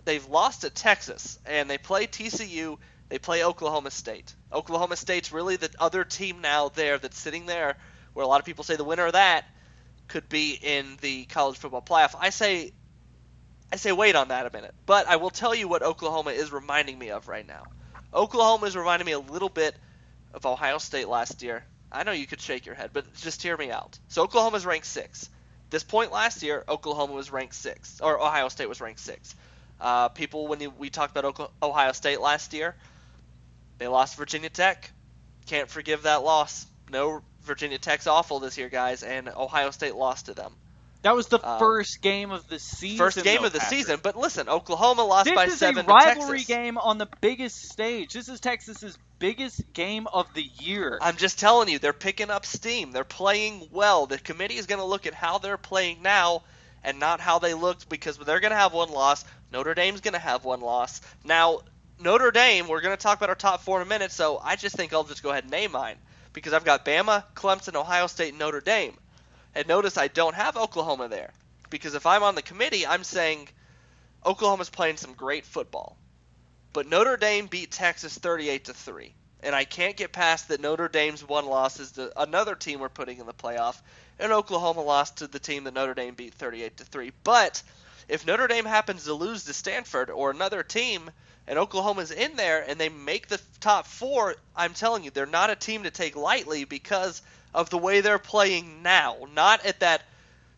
[0.04, 2.78] They've lost to Texas, and they play TCU.
[3.12, 4.34] They play Oklahoma State.
[4.50, 7.76] Oklahoma State's really the other team now there that's sitting there,
[8.14, 9.44] where a lot of people say the winner of that
[10.08, 12.14] could be in the college football playoff.
[12.18, 12.72] I say,
[13.70, 14.74] I say, wait on that a minute.
[14.86, 17.64] But I will tell you what Oklahoma is reminding me of right now.
[18.14, 19.76] Oklahoma is reminding me a little bit
[20.32, 21.66] of Ohio State last year.
[21.92, 23.98] I know you could shake your head, but just hear me out.
[24.08, 25.28] So Oklahoma's ranked six.
[25.68, 29.34] This point last year, Oklahoma was ranked six, or Ohio State was ranked six.
[29.78, 32.74] Uh, people, when you, we talked about Ohio State last year,
[33.82, 34.92] they lost Virginia Tech.
[35.46, 36.66] Can't forgive that loss.
[36.88, 40.52] No, Virginia Tech's awful this year, guys, and Ohio State lost to them.
[41.02, 42.98] That was the Um, first game of the season.
[42.98, 43.78] First game though, of the Patrick.
[43.80, 47.70] season, but listen, Oklahoma lost This by is seven a rivalry game on the biggest
[47.72, 48.12] stage.
[48.12, 50.98] This is Texas's biggest game of the year.
[51.02, 52.92] I'm just telling you, they're picking up steam.
[52.92, 54.06] They're playing well.
[54.06, 56.44] The committee is going to look at how they're playing now
[56.84, 59.24] and not how they looked because they're going to have one loss.
[59.52, 61.00] Notre Dame's going to have one loss.
[61.24, 61.62] Now,
[61.98, 64.56] Notre Dame, we're going to talk about our top four in a minute, so I
[64.56, 65.96] just think I'll just go ahead and name mine
[66.32, 68.96] because I've got Bama, Clemson, Ohio State, and Notre Dame.
[69.54, 71.32] And notice I don't have Oklahoma there
[71.70, 73.48] because if I'm on the committee, I'm saying
[74.24, 75.96] Oklahoma's playing some great football.
[76.72, 79.14] But Notre Dame beat Texas 38 to 3.
[79.42, 82.88] And I can't get past that Notre Dame's one loss is to another team we're
[82.88, 83.80] putting in the playoff,
[84.18, 87.12] and Oklahoma lost to the team that Notre Dame beat 38 to 3.
[87.24, 87.62] But
[88.08, 91.10] if Notre Dame happens to lose to Stanford or another team
[91.46, 95.50] and Oklahoma's in there and they make the top 4, I'm telling you they're not
[95.50, 97.22] a team to take lightly because
[97.54, 100.02] of the way they're playing now, not at that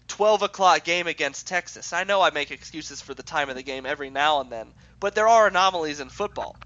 [0.09, 1.92] 12 o'clock game against Texas.
[1.92, 4.68] I know I make excuses for the time of the game every now and then,
[5.01, 6.57] but there are anomalies in football.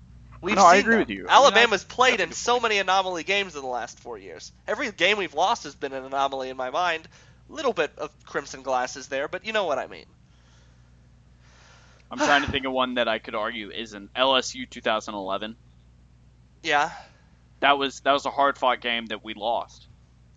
[0.41, 1.01] We've No, I agree them.
[1.01, 1.21] with you.
[1.21, 4.53] I mean, Alabama's played in so many anomaly games in the last four years.
[4.67, 7.09] Every game we've lost has been an anomaly in my mind.
[7.49, 10.05] A little bit of crimson glasses there, but you know what I mean.
[12.11, 15.57] I'm trying to think of one that I could argue isn't LSU 2011.
[16.63, 16.91] Yeah,
[17.61, 19.87] That was that was a hard fought game that we lost.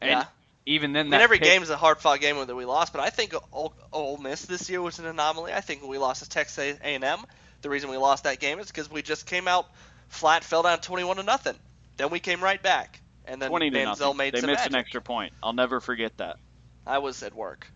[0.01, 0.25] And yeah.
[0.65, 3.01] even then, I mean, every pick- is a hard fought game that we lost, but
[3.01, 5.53] I think Ole, Ole Miss this year was an anomaly.
[5.53, 7.19] I think when we lost to Texas A&M,
[7.61, 9.67] the reason we lost that game is because we just came out
[10.09, 11.55] flat, fell down 21 to nothing.
[11.97, 14.17] Then we came right back, and then 20 to Manziel nothing.
[14.17, 14.73] made They missed magic.
[14.73, 15.33] an extra point.
[15.41, 16.37] I'll never forget that.
[16.85, 17.67] I was at work.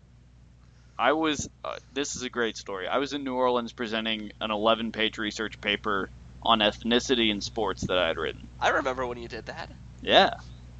[0.98, 1.48] I was.
[1.64, 2.88] Uh, this is a great story.
[2.88, 6.10] I was in New Orleans presenting an 11 page research paper
[6.42, 8.46] on ethnicity in sports that I had written.
[8.60, 9.70] I remember when you did that.
[10.00, 10.34] Yeah.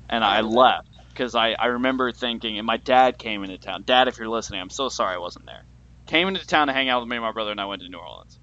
[0.09, 3.83] And I I left because I, I remember thinking, and my dad came into town.
[3.85, 5.63] Dad, if you're listening, I'm so sorry I wasn't there.
[6.07, 7.89] Came into town to hang out with me and my brother, and I went to
[7.89, 8.39] New Orleans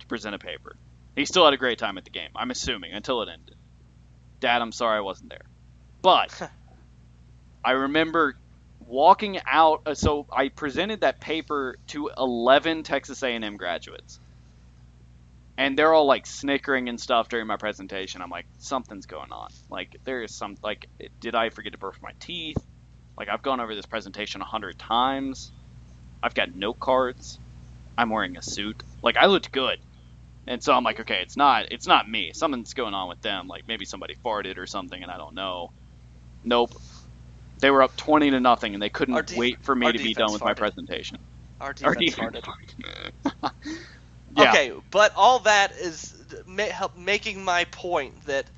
[0.00, 0.76] to present a paper.
[1.14, 3.54] He still had a great time at the game, I'm assuming, until it ended.
[4.40, 5.44] Dad, I'm sorry I wasn't there.
[6.02, 6.50] But
[7.64, 8.36] I remember
[8.86, 9.80] walking out.
[9.86, 14.20] uh, So I presented that paper to 11 Texas A&M graduates,
[15.58, 18.22] and they're all like snickering and stuff during my presentation.
[18.22, 19.48] I'm like, something's going on.
[19.70, 20.86] Like there is some like,
[21.20, 22.58] did I forget to brush my teeth?
[23.18, 25.52] Like I've gone over this presentation a hundred times.
[26.22, 27.40] I've got note cards.
[27.98, 28.82] I'm wearing a suit.
[29.02, 29.78] Like I looked good.
[30.48, 32.32] And so I'm like, okay, it's not it's not me.
[32.34, 33.48] Something's going on with them.
[33.48, 35.70] Like maybe somebody farted or something and I don't know.
[36.44, 36.72] Nope.
[37.60, 40.14] They were up 20 to nothing and they couldn't def- wait for me to be
[40.14, 41.18] done with my presentation.
[41.60, 42.44] Our Our defense defense farted.
[44.36, 44.56] yeah.
[44.56, 46.14] Okay, but all that is
[46.46, 48.50] ma- help- making my point that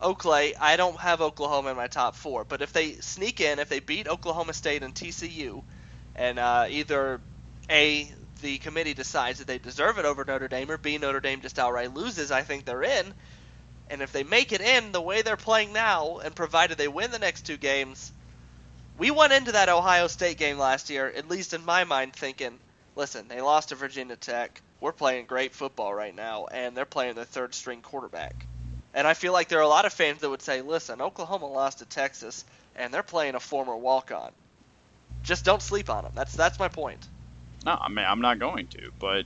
[0.00, 3.70] Oakley, I don't have Oklahoma in my top four, but if they sneak in, if
[3.70, 5.64] they beat Oklahoma State and TCU,
[6.16, 7.22] and uh, either
[7.70, 8.12] A,
[8.42, 11.58] the committee decides that they deserve it over Notre Dame, or B, Notre Dame just
[11.58, 13.14] outright loses, I think they're in.
[13.88, 17.12] And if they make it in the way they're playing now, and provided they win
[17.12, 18.13] the next two games,
[18.98, 22.58] we went into that Ohio State game last year, at least in my mind, thinking,
[22.96, 24.60] listen, they lost to Virginia Tech.
[24.80, 28.46] We're playing great football right now, and they're playing their third string quarterback.
[28.92, 31.46] And I feel like there are a lot of fans that would say, listen, Oklahoma
[31.46, 32.44] lost to Texas,
[32.76, 34.30] and they're playing a former walk on.
[35.22, 36.12] Just don't sleep on them.
[36.14, 37.08] That's that's my point.
[37.64, 39.24] No, I mean I'm not going to, but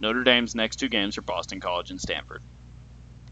[0.00, 2.42] Notre Dame's next two games are Boston College and Stanford.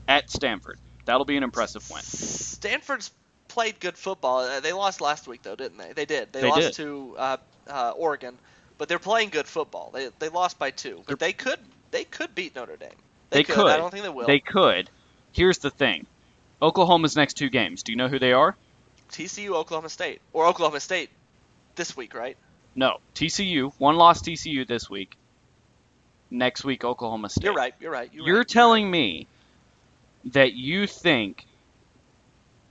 [0.07, 0.78] At Stanford.
[1.07, 2.02] That'll be an impressive win.
[2.02, 3.11] Stanford's
[3.59, 4.38] played good football.
[4.38, 5.92] Uh, They lost last week, though, didn't they?
[5.92, 6.33] They did.
[6.33, 6.73] They, They lost did.
[6.75, 7.37] to uh,
[7.68, 8.37] uh, Oregon,
[8.79, 9.90] but they're playing good football.
[9.92, 11.59] They they lost by two, but they could
[11.90, 12.90] they could beat Notre Dame.
[13.31, 13.57] They could.
[13.57, 13.66] could.
[13.66, 14.29] I don't think they will.
[14.29, 14.88] They could.
[15.33, 16.07] Here's the thing.
[16.62, 17.83] Oklahoma's next two games.
[17.83, 18.55] Do you know who they are?
[19.11, 21.11] TCU, Oklahoma State, or Oklahoma State
[21.75, 22.37] this week, right?
[22.77, 22.99] No.
[23.16, 23.73] TCU.
[23.79, 25.16] One loss TCU this week.
[26.31, 27.44] Next week Oklahoma State.
[27.44, 27.75] You're right.
[27.81, 28.11] You're right.
[28.12, 29.27] You're, You're right, telling me
[30.33, 31.44] that you think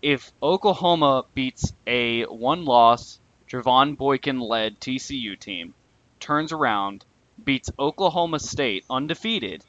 [0.02, 5.74] if Oklahoma beats a one loss, Trevone Boykin led TCU team,
[6.20, 7.06] turns around,
[7.44, 9.64] beats Oklahoma State undefeated,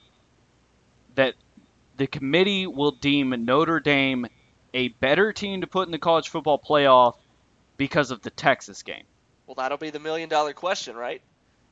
[1.14, 1.34] that
[1.96, 4.26] the committee will deem Notre Dame
[4.74, 7.16] a better team to put in the college football playoff
[7.76, 9.04] because of the Texas game.
[9.46, 11.22] Well, that'll be the million dollar question, right?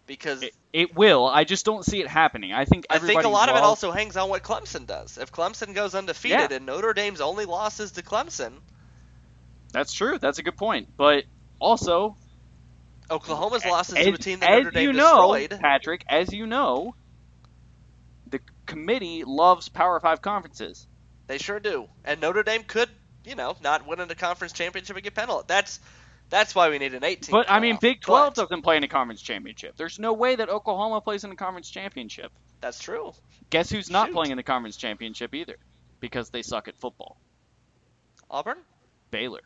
[0.06, 1.26] Because It, it will.
[1.26, 2.52] I just don't see it happening.
[2.52, 5.18] I think I think a lot of it also hangs on what Clemson does.
[5.18, 6.56] If Clemson goes undefeated Yeah.
[6.56, 8.52] and Notre Dame's only loss is to Clemson,
[9.72, 10.18] That's true.
[10.18, 10.88] That's a good point.
[10.96, 11.24] But
[11.60, 12.16] also,
[13.10, 15.60] Oklahoma's losses as, to a team that Notre Dame you know, destroyed.
[15.60, 16.94] Patrick, as you know,
[18.28, 20.86] the committee loves Power Five conferences.
[21.26, 21.88] They sure do.
[22.04, 22.88] And Notre Dame could
[23.26, 25.48] you know, not winning a conference championship and get penalized.
[25.48, 25.80] That's
[26.30, 27.32] that's why we need an 18.
[27.32, 27.78] But I mean.
[27.80, 29.76] Big 12 But doesn't play in a conference championship.
[29.76, 32.32] There's no way that Oklahoma plays in a conference championship.
[32.60, 33.12] That's true.
[33.50, 34.14] Guess who's not Shoot.
[34.14, 35.56] playing in the conference championship either?
[36.00, 37.16] Because they suck at football.
[38.30, 38.58] Auburn,
[39.10, 39.40] Baylor.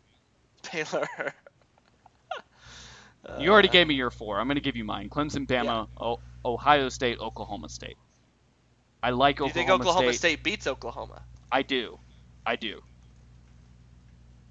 [0.73, 1.09] Baylor.
[3.39, 4.41] You already Uh, gave me your four.
[4.41, 5.11] I'm going to give you mine.
[5.11, 7.99] Clemson, Bama, o- Ohio State, Oklahoma State.
[9.03, 9.61] I like Do Oklahoma State.
[9.61, 10.19] you think Oklahoma State.
[10.19, 11.21] State beats Oklahoma?
[11.53, 11.99] I do.
[12.47, 12.81] I do.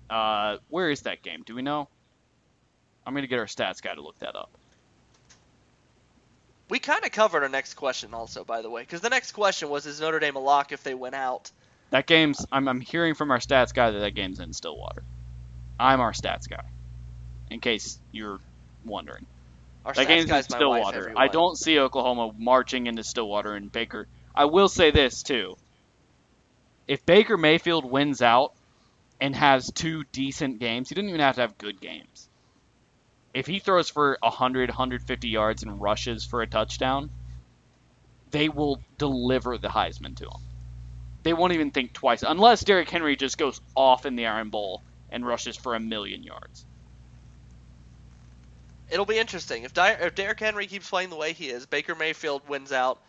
[0.07, 1.41] Uh, where is that game?
[1.47, 1.89] Do we know?
[3.09, 4.51] I'm going to get our stats guy to look that up.
[6.69, 9.67] We kind of covered our next question also, by the way, because the next question
[9.67, 11.49] was: Is Notre Dame a lock if they win out?
[11.89, 12.45] That game's.
[12.51, 15.01] I'm, I'm hearing from our stats guy that that game's in Stillwater.
[15.79, 16.61] I'm our stats guy.
[17.49, 18.39] In case you're
[18.85, 19.25] wondering.
[19.87, 21.13] Our That stats game's in my wife, Stillwater.
[21.17, 24.07] I don't see Oklahoma marching into Stillwater and Baker.
[24.35, 25.57] I will say this too.
[26.87, 28.53] If Baker Mayfield wins out
[29.19, 32.28] and has two decent games, he didn't even have to have good games.
[33.33, 37.09] If he throws for 100, 150 yards and rushes for a touchdown,
[38.31, 40.41] they will deliver the Heisman to him.
[41.23, 44.81] They won't even think twice, unless Derrick Henry just goes off in the Iron Bowl
[45.09, 46.65] and rushes for a million yards.
[48.89, 51.65] It'll be interesting if, Di- if Derrick Henry keeps playing the way he is.
[51.65, 52.99] Baker Mayfield wins out,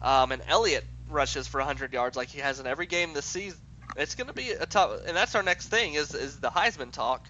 [0.00, 3.58] um, and Elliott rushes for 100 yards like he has in every game this season.
[3.96, 6.92] It's going to be a tough, and that's our next thing is is the Heisman
[6.92, 7.28] talk.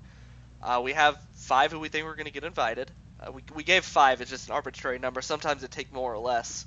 [0.63, 2.91] Uh, we have five who we think we're going to get invited.
[3.21, 4.21] Uh, we, we gave five.
[4.21, 5.23] It's just an arbitrary number.
[5.23, 6.67] Sometimes it take more or less.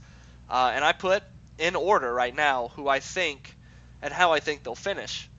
[0.50, 1.24] Uh, and I put
[1.58, 3.56] in order right now who I think
[4.02, 5.30] and how I think they'll finish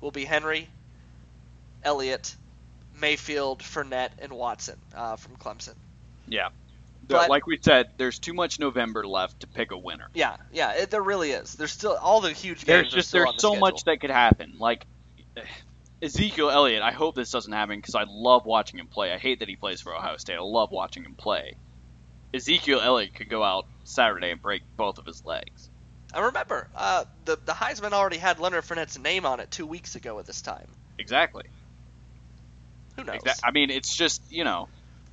[0.00, 0.68] will be Henry,
[1.82, 2.34] Elliott,
[3.00, 5.74] Mayfield, Fournette, and Watson uh, from Clemson.
[6.26, 6.48] Yeah.
[7.08, 10.08] But- like we said, there's too much November left to pick a winner.
[10.14, 11.54] Yeah, yeah, it, there really is.
[11.54, 12.66] There's still all the huge games.
[12.66, 13.60] There's are just there's the so schedule.
[13.60, 14.54] much that could happen.
[14.58, 14.86] Like
[16.02, 19.12] Ezekiel Elliott, I hope this doesn't happen because I love watching him play.
[19.12, 20.34] I hate that he plays for Ohio State.
[20.34, 21.54] I love watching him play.
[22.34, 25.68] Ezekiel Elliott could go out Saturday and break both of his legs.
[26.12, 29.94] And remember uh, the the Heisman already had Leonard Fournette's name on it two weeks
[29.94, 30.66] ago at this time.
[30.98, 31.44] Exactly.
[32.96, 33.20] Who knows?
[33.20, 34.68] Exa- I mean, it's just you know.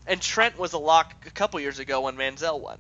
[0.08, 2.80] And Trent was a lock a couple years ago when Manziel won.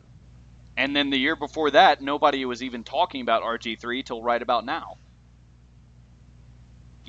[0.75, 4.41] And then the year before that, nobody was even talking about RG three till right
[4.41, 4.95] about now.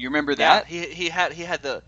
[0.00, 0.70] You remember that?
[0.70, 1.82] Yeah, he he had he had the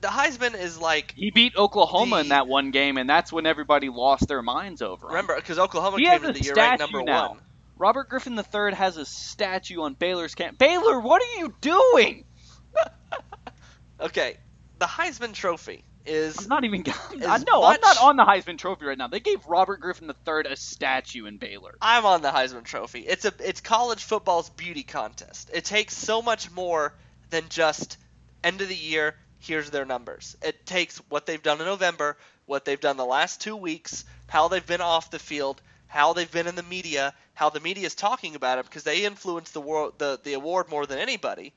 [0.00, 3.88] the Heisman is like He beat Oklahoma in that one game, and that's when everybody
[3.88, 5.12] lost their minds over him.
[5.12, 7.30] remember because Oklahoma He came into the year ranked number now.
[7.30, 7.40] one.
[7.78, 10.58] Robert Griffin III has a statue on Baylor's camp.
[10.58, 12.24] Baylor, what are you doing?
[13.98, 14.36] Okay,
[14.78, 16.84] the Heisman Trophy is I'm not even.
[17.26, 19.08] I know I'm not on the Heisman Trophy right now.
[19.08, 21.76] They gave Robert Griffin III a statue in Baylor.
[21.80, 23.00] I'm on the Heisman Trophy.
[23.00, 25.50] It's a it's college football's beauty contest.
[25.52, 26.92] It takes so much more
[27.30, 27.98] than just
[28.42, 29.14] end of the year.
[29.38, 30.36] Here's their numbers.
[30.42, 34.48] It takes what they've done in November, what they've done the last two weeks, how
[34.48, 37.94] they've been off the field, how they've been in the media, how the media is
[37.94, 41.52] talking about it because they influence the world the the award more than anybody.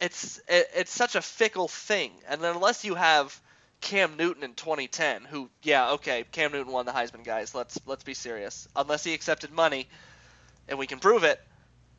[0.00, 3.38] It's it, it's such a fickle thing, and unless you have
[3.80, 7.54] Cam Newton in 2010, who yeah okay Cam Newton won the Heisman guys.
[7.54, 8.68] Let's let's be serious.
[8.76, 9.88] Unless he accepted money,
[10.68, 11.40] and we can prove it,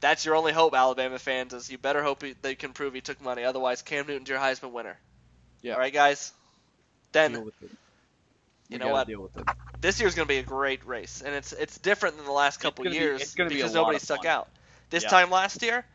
[0.02, 1.54] that's your only hope, Alabama fans.
[1.54, 3.44] Is you better hope he, they can prove he took money.
[3.44, 4.98] Otherwise, Cam Newton's your Heisman winner.
[5.62, 5.74] Yeah.
[5.74, 6.34] All right, guys.
[7.14, 7.72] Then Deal with it.
[8.70, 9.08] you know what?
[9.08, 9.48] Deal with it.
[9.80, 12.60] This year's going to be a great race, and it's it's different than the last
[12.60, 14.48] couple be- years be because nobody stuck out.
[14.90, 15.10] This Yeah.
[15.10, 15.86] time last year,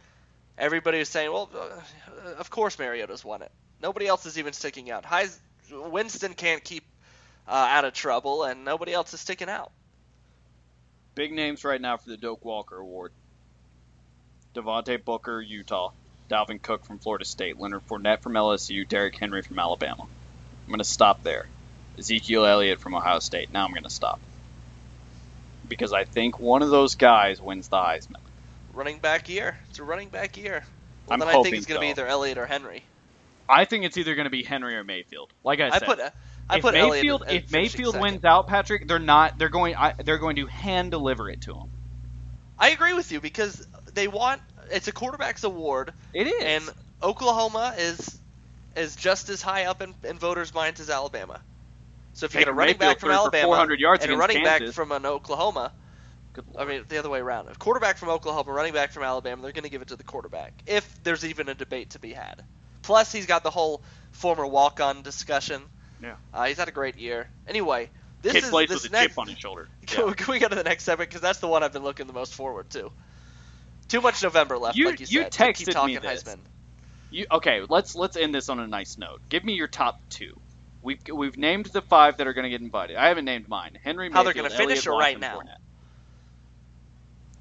[0.59, 4.91] everybody was saying, "Well, uh, of course Mariota's won it." Nobody else is even sticking
[4.91, 5.05] out.
[5.05, 5.39] Heis-
[5.71, 6.85] Winston can't keep
[7.47, 9.71] uh, out of trouble, and nobody else is sticking out.
[11.15, 13.13] Big names right now for the Doak Walker Award.
[14.57, 15.91] Devontae Booker, Utah.
[16.31, 17.59] Dalvin Cook from Florida State.
[17.61, 18.89] Leonard Fournette from LSU.
[18.89, 20.03] Derrick Henry from Alabama.
[20.03, 21.47] I'm going to stop there.
[21.99, 23.53] Ezekiel Elliott from Ohio State.
[23.53, 24.21] Now I'm going to stop.
[25.69, 28.17] Because I think one of those guys wins the Heisman.
[28.73, 29.57] Running back year.
[29.71, 30.65] It's a running back year.
[31.07, 32.83] Well, I'm then I think it's going to be either Elliott or Henry.
[33.49, 35.31] I think it's either going to be Henry or Mayfield.
[35.45, 36.11] Like I I said, put uh,
[36.49, 38.01] I if put Mayfield in- in if Mayfield second.
[38.13, 39.39] wins out, Patrick, they're not.
[39.39, 39.77] They're going.
[39.77, 41.71] I, they're going to hand deliver it to him.
[42.59, 44.41] I agree with you because they want
[44.71, 46.43] it's a quarterback's award, It is.
[46.43, 46.71] and
[47.03, 48.19] Oklahoma is
[48.77, 51.41] is just as high up in, in voters' minds as Alabama.
[52.13, 54.43] So if you get a running Mayfield back from Alabama 400 yards and a running
[54.43, 55.73] back from an Oklahoma,
[56.35, 57.49] Good I mean the other way around.
[57.49, 60.05] A quarterback from Oklahoma, running back from Alabama, they're going to give it to the
[60.05, 62.43] quarterback if there's even a debate to be had.
[62.83, 65.61] Plus, he's got the whole former walk-on discussion.
[66.03, 66.15] Yeah.
[66.33, 67.29] Uh, he's had a great year.
[67.49, 67.89] Anyway,
[68.23, 69.69] this Kid is plays this with a next, chip on his shoulder.
[69.87, 70.13] Can, Yeah.
[70.15, 71.09] can we go to the next segment?
[71.11, 72.93] Because that's the one I've been looking the most forward to.
[73.89, 75.33] Too much November left, You- like you you said.
[75.33, 76.23] to keep texted me this.
[76.25, 76.39] Heisman.
[77.11, 77.63] You okay?
[77.69, 79.21] Let's let's end this on a nice note.
[79.29, 80.39] Give me your top two.
[80.83, 82.97] We've we've named the five that are going to get invited.
[82.97, 83.79] I haven't named mine.
[83.83, 84.11] Henry.
[84.11, 85.39] How Mayfield, they're gonna finish Elliott, or right now?
[85.39, 85.59] Fournette.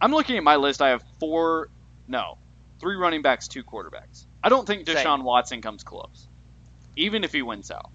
[0.02, 0.82] I'm looking at my list.
[0.82, 1.70] I have four,
[2.08, 2.38] no,
[2.80, 4.26] three running backs, two quarterbacks.
[4.44, 4.98] I don't think Same.
[4.98, 6.28] Deshaun Watson comes close,
[6.96, 7.90] even if he wins out.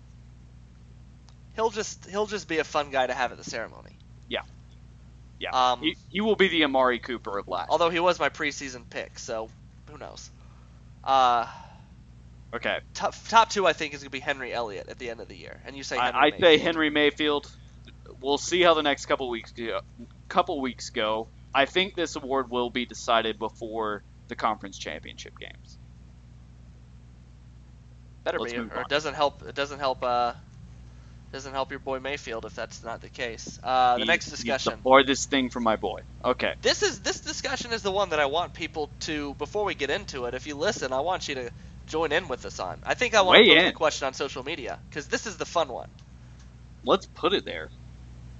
[1.54, 3.96] He'll just he'll just be a fun guy to have at the ceremony.
[5.40, 7.70] Yeah, Um, he, he will be the Amari Cooper of last.
[7.70, 9.48] Although he was my preseason pick, so
[9.90, 10.30] who knows?
[11.02, 11.46] Uh,
[12.52, 15.28] okay, top top two I think is gonna be Henry Elliott at the end of
[15.28, 17.50] the year, and you say Henry I, I say Henry Mayfield.
[18.20, 19.80] We'll see how the next couple weeks go.
[20.28, 21.28] Couple weeks go.
[21.54, 25.78] I think this award will be decided before the conference championship games.
[28.24, 28.80] Better Let's be, or on.
[28.82, 29.42] it doesn't help.
[29.42, 30.04] It doesn't help.
[30.04, 30.34] Uh,
[31.32, 33.58] doesn't help your boy Mayfield if that's not the case.
[33.62, 34.74] Uh, the He- next discussion.
[34.76, 36.00] The farthest thing from my boy.
[36.24, 36.54] Okay.
[36.62, 39.90] This is this discussion is the one that I want people to before we get
[39.90, 40.34] into it.
[40.34, 41.50] If you listen, I want you to
[41.86, 42.78] join in with us on.
[42.84, 43.66] I think I want to put in.
[43.66, 45.88] the question on social media because this is the fun one.
[46.84, 47.70] Let's put it there.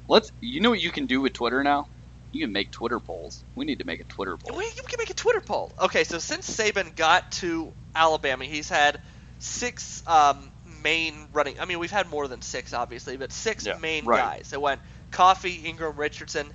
[0.09, 0.33] Let's.
[0.41, 1.87] You know what you can do with Twitter now?
[2.33, 3.43] You can make Twitter polls.
[3.57, 4.57] We need to make a Twitter poll.
[4.57, 5.73] We, can make a Twitter poll.
[5.81, 9.01] Okay, so since Saban got to Alabama, he's had
[9.41, 10.51] six um,
[10.83, 11.55] main running.
[11.61, 14.19] I mean, we've had more than six, obviously, but six Yeah, main right.
[14.19, 14.53] guys.
[14.53, 16.47] It went Coffee, Ingram, Richardson,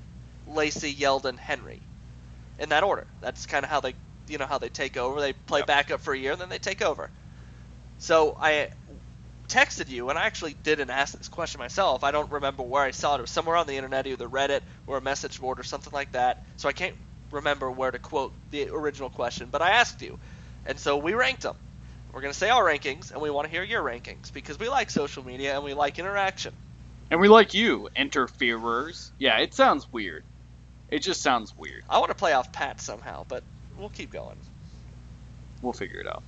[0.48, 1.82] Lacy, Yeldon, Henry,
[2.60, 3.06] in that order.
[3.22, 3.96] That's kind of how they,
[4.28, 5.20] you know, how they take over.
[5.20, 5.68] They play Yep.
[5.68, 7.10] backup for a year, and then they take over.
[7.98, 8.70] So I
[9.50, 12.04] texted you, and I actually didn't ask this question myself.
[12.04, 13.20] I don't remember where I saw it.
[13.20, 16.12] It was somewhere on the internet, either Reddit or a message board or something like
[16.14, 16.44] that.
[16.58, 16.96] So I can't
[17.32, 20.18] remember where to quote the original question, but I asked you.
[20.66, 21.56] And so we ranked them.
[22.16, 24.70] We're going to say our rankings, and we want to hear your rankings because we
[24.70, 26.54] like social media and we like interaction.
[27.12, 29.12] And we like you, interferers.
[29.20, 30.24] Yeah, it sounds weird.
[30.90, 31.84] It just sounds weird.
[31.90, 33.44] I want to play off Pat somehow, but
[33.78, 34.38] we'll keep going.
[35.62, 36.24] We'll figure it out.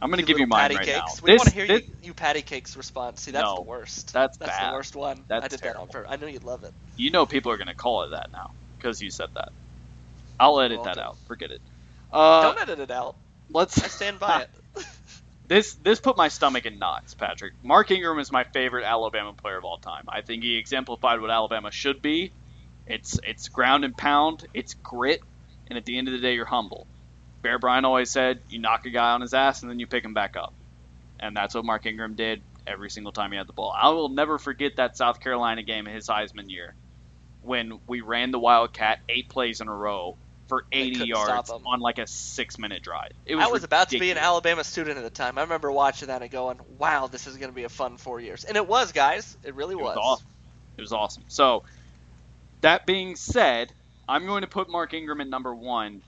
[0.00, 1.20] I'm gonna give you mine patty right cakes.
[1.20, 1.24] now.
[1.24, 3.22] We This- want to hear this- you, you patty cakes response.
[3.22, 4.12] See, that's No, the worst.
[4.12, 4.70] that's that's bad.
[4.70, 5.24] the worst one.
[5.26, 5.82] That's I did that terrible.
[5.82, 6.12] on purpose.
[6.12, 6.72] I knew you'd love it.
[6.96, 9.48] You know people are gonna call it that now because you said that.
[10.38, 11.02] I'll edit that Welcome.
[11.04, 11.16] out.
[11.26, 11.60] Forget it.
[12.12, 13.16] Uh, Don't edit it out.
[13.50, 13.82] let's.
[13.82, 14.50] I stand by it.
[15.46, 17.52] This this put my stomach in knots, Patrick.
[17.62, 20.04] Mark Ingram is my favorite Alabama player of all time.
[20.08, 22.32] I think he exemplified what Alabama should be.
[22.86, 25.20] It's it's ground and pound, it's grit,
[25.68, 26.86] and at the end of the day, you're humble.
[27.42, 30.02] Bear Bryant always said, you knock a guy on his ass and then you pick
[30.02, 30.54] him back up,
[31.20, 33.74] and that's what Mark Ingram did every single time he had the ball.
[33.76, 36.74] I will never forget that South Carolina game, his Heisman year,
[37.42, 40.16] when we ran the Wildcat eight plays in a row
[40.48, 43.12] for 80 yards on like a six minute drive.
[43.26, 44.18] It was I was about to be an.
[44.18, 45.38] Alabama student at the time.
[45.38, 48.20] I remember watching that and going, "Wow, this is going to be a fun four
[48.20, 49.36] years," and it was, guys.
[49.42, 49.96] It really It was.
[49.96, 50.26] was awesome.
[50.76, 51.24] It was awesome.
[51.28, 51.62] So,
[52.60, 53.72] that being said,
[54.08, 56.02] I'm going to put Mark Ingram at number one.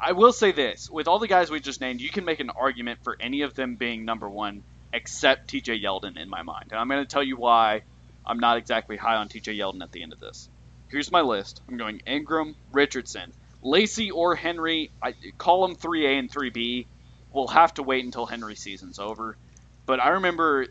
[0.00, 2.50] I will say this: with all the guys we just named, you can make an
[2.50, 4.62] argument for any of them being number one,
[4.92, 5.80] except T.J.
[5.80, 7.82] Yeldon in my mind, and I'm going to tell you why
[8.26, 9.56] I'm not exactly high on T.J.
[9.56, 10.48] Yeldon at the end of this.
[10.88, 11.62] Here's my list.
[11.68, 13.32] I'm going Ingram, Richardson,
[13.62, 14.90] Lacy, or Henry.
[15.02, 16.86] I call them 3A and 3B.
[17.32, 19.36] We'll have to wait until Henry's season's over.
[19.84, 20.66] But I remember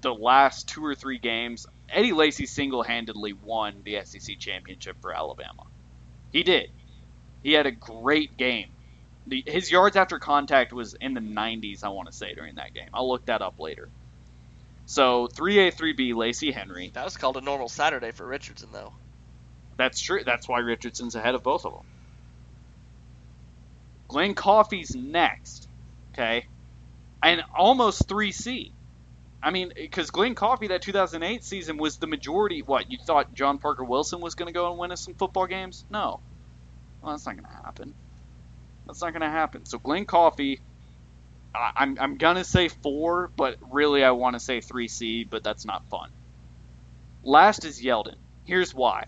[0.00, 5.64] the last two or three games, Eddie Lacy single-handedly won the SEC championship for Alabama.
[6.32, 6.70] He did.
[7.42, 8.68] He had a great game.
[9.26, 12.74] The, his yards after contact was in the 90s, I want to say, during that
[12.74, 12.88] game.
[12.94, 13.88] I'll look that up later.
[14.86, 16.90] So 3A, 3B, Lacy Henry.
[16.94, 18.92] That was called a normal Saturday for Richardson, though.
[19.78, 20.22] That's true.
[20.24, 21.84] That's why Richardson's ahead of both of them.
[24.08, 25.68] Glen Coffee's next.
[26.12, 26.46] Okay.
[27.22, 28.72] And almost 3C.
[29.40, 32.62] I mean, because Glen Coffee, that 2008 season, was the majority.
[32.62, 35.46] What, you thought John Parker Wilson was going to go and win us some football
[35.46, 35.84] games?
[35.90, 36.18] No.
[37.00, 37.94] Well, that's not going to happen.
[38.86, 39.64] That's not going to happen.
[39.64, 40.58] So Glen Coffee,
[41.54, 45.44] I, I'm, I'm going to say 4, but really I want to say 3C, but
[45.44, 46.10] that's not fun.
[47.22, 48.16] Last is Yeldon.
[48.44, 49.06] Here's why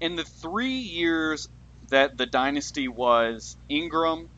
[0.00, 1.48] in the three years
[1.90, 4.28] that the dynasty was Ingram,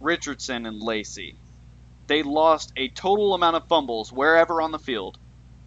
[0.00, 1.36] Richardson, and Lacy,
[2.06, 5.16] they lost a total amount of fumbles wherever on the field.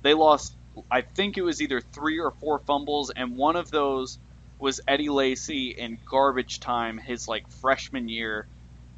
[0.03, 0.55] They lost,
[0.89, 4.17] I think it was either three or four fumbles, and one of those
[4.59, 8.47] was Eddie Lacy in garbage time his like freshman year,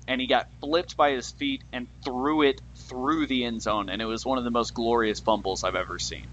[0.07, 4.01] and he got flipped by his feet and threw it through the end zone, and
[4.01, 6.25] it was one of the most glorious fumbles I've ever seen.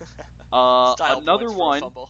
[0.52, 2.06] Uh, Style another points for a one.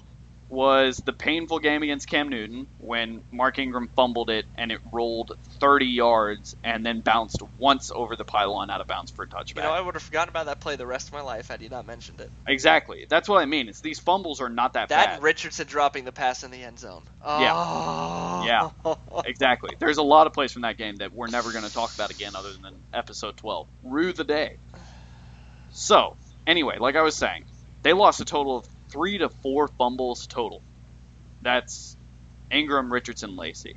[0.53, 5.33] Was the painful game against Cam Newton when Mark Ingram fumbled it and it rolled
[5.61, 9.57] 30 yards and then bounced once over the pylon out of bounds for a touchback.
[9.57, 11.63] You know, I would have forgotten about that play the rest of my life had
[11.63, 12.31] you not mentioned it.
[12.47, 13.07] Exactly.
[13.09, 13.69] That's what I mean.
[13.69, 15.17] It's these fumbles are not that, That bad.
[15.17, 17.03] That Richardson dropping the pass in the end zone.
[17.25, 18.45] Oh.
[18.45, 18.95] Yeah.
[19.25, 19.75] exactly.
[19.79, 22.11] There's a lot of plays from that game that we're never going to talk about
[22.11, 23.69] again other than episode 12.
[23.85, 24.59] Rue the day.
[25.71, 27.47] So, anyway, like I was saying,
[27.83, 30.63] they lost a total of three to four fumbles total.
[31.41, 31.97] That's
[32.51, 33.77] Ingram, Richardson, Lacy.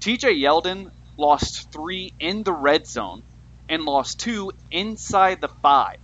[0.00, 3.22] TJ Yeldon lost three in the red zone
[3.68, 5.96] and lost two inside the five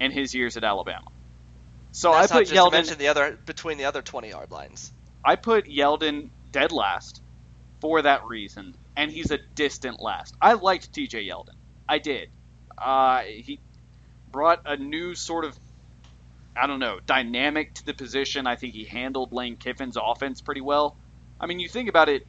[0.00, 1.06] in his years at Alabama.
[1.92, 2.96] So I put Yeldon.
[2.96, 4.92] the other between the other 20 yard lines.
[5.24, 7.22] I put Yeldon dead last
[7.80, 10.34] for that reason, and he's a distant last.
[10.40, 11.54] I liked TJ Yeldon.
[11.88, 12.28] I did.
[12.76, 13.60] Uh, he
[14.30, 15.56] brought a new sort of,
[16.56, 18.46] I don't know, dynamic to the position.
[18.46, 20.96] I think he handled Lane Kiffin's offense pretty well.
[21.40, 22.26] I mean, you think about it,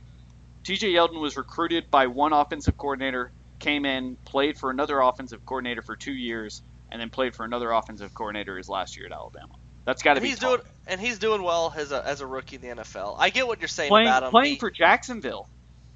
[0.64, 5.84] TJ Yeldon was recruited by one offensive coordinator, came in, played for another offensive coordinator
[5.84, 9.54] for two years, and then played for another offensive coordinator his last year at Alabama.
[9.86, 10.58] That's got to be he's tough.
[10.58, 13.16] doing and he's doing well as a as a rookie in the NFL.
[13.20, 14.32] I get what you're saying playing about him.
[14.32, 15.48] playing He- for Jacksonville,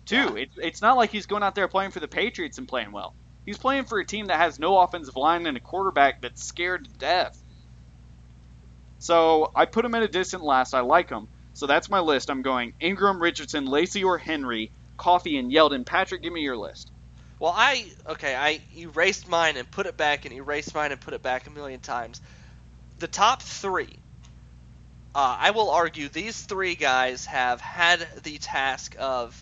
[0.06, 0.16] too.
[0.16, 0.44] Yeah.
[0.44, 3.16] It, it's not like he's going out there playing for the Patriots and playing well.
[3.46, 6.86] He's playing for a team that has no offensive line and a quarterback that's scared
[6.86, 7.42] to death.
[9.00, 10.74] So I put him at a distant last.
[10.74, 11.28] I like him.
[11.54, 12.30] So that's my list.
[12.30, 15.86] I'm going Ingram, Richardson, Lacy, or Henry, Coffee, and Yeldon.
[15.86, 16.92] Patrick, give me your list.
[17.40, 21.14] Well, I okay, I erased mine and put it back and erased mine and put
[21.14, 22.22] it back a million times.
[23.00, 23.96] The top three,
[25.16, 29.42] uh, I will argue these three guys have had the task of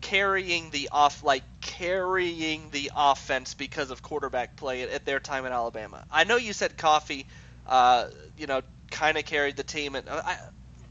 [0.00, 5.46] carrying the off, like carrying the offense because of quarterback play at, at their time
[5.46, 6.04] in Alabama.
[6.10, 7.26] I know you said Coffee,
[7.68, 10.38] uh, you know, kind of carried the team, and uh, I,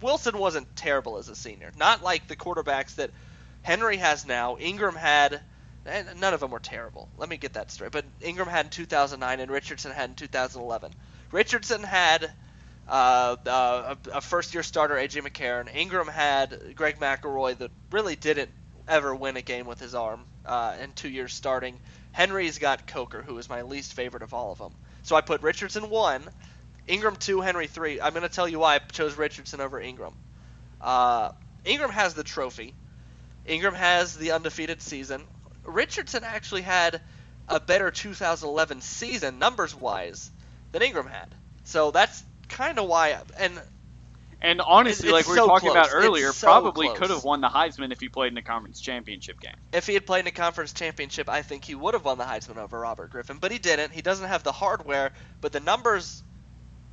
[0.02, 3.10] Wilson wasn't terrible as a senior, not like the quarterbacks that
[3.64, 4.58] Henry has now.
[4.58, 5.42] Ingram had
[5.88, 7.10] and none of them were terrible.
[7.18, 7.92] Let me get that straight.
[7.92, 10.92] But Ingram had in 2009 and Richardson had in 2011.
[11.32, 12.32] Richardson had
[12.88, 15.74] uh, uh, a, first-year starter, AJ McCarron.
[15.74, 18.50] Ingram had Greg McElroy that really didn't
[18.88, 21.80] ever win a game with his arm uh, in two years starting.
[22.12, 24.74] Henry's got Coker, who is my least favorite of all of them.
[25.04, 26.24] So I put Richardson one,
[26.88, 28.00] Ingram two, Henry three.
[28.00, 30.14] I'm going to tell you why I chose Richardson over Ingram.
[30.82, 31.32] Uh,
[31.66, 32.74] Ingram has the trophy.
[33.46, 35.24] Ingram has the undefeated season.
[35.64, 37.02] Richardson actually had
[37.48, 40.32] a better 2011 season numbers wise
[40.72, 41.34] than Ingram had.
[41.64, 43.18] So that's kind of why.
[43.38, 43.60] And
[44.42, 45.96] And honestly, like we were so talking about close.
[45.96, 47.00] It's earlier, so probably close.
[47.00, 49.56] could have won the Heisman if he played in a conference championship game.
[49.74, 52.24] if he had played in a conference championship, I think he would have won the
[52.24, 53.38] Heisman over Robert Griffin.
[53.40, 53.92] But he didn't.
[53.92, 55.12] He doesn't have the hardware,
[55.42, 56.24] but the numbers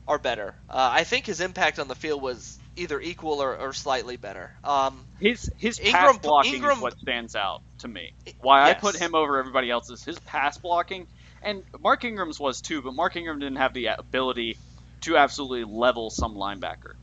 [0.07, 0.55] are better.
[0.69, 4.53] Uh, I think his impact on the field was either equal or, or slightly better.
[4.63, 8.13] Um, His his Ingram- pass blocking Ingram- is what stands out to me.
[8.41, 11.07] Why I put him over everybody else is his pass blocking,
[11.43, 14.59] and Mark Ingram's was too, but Mark Ingram didn't have the ability
[15.03, 16.95] to absolutely level some linebacker.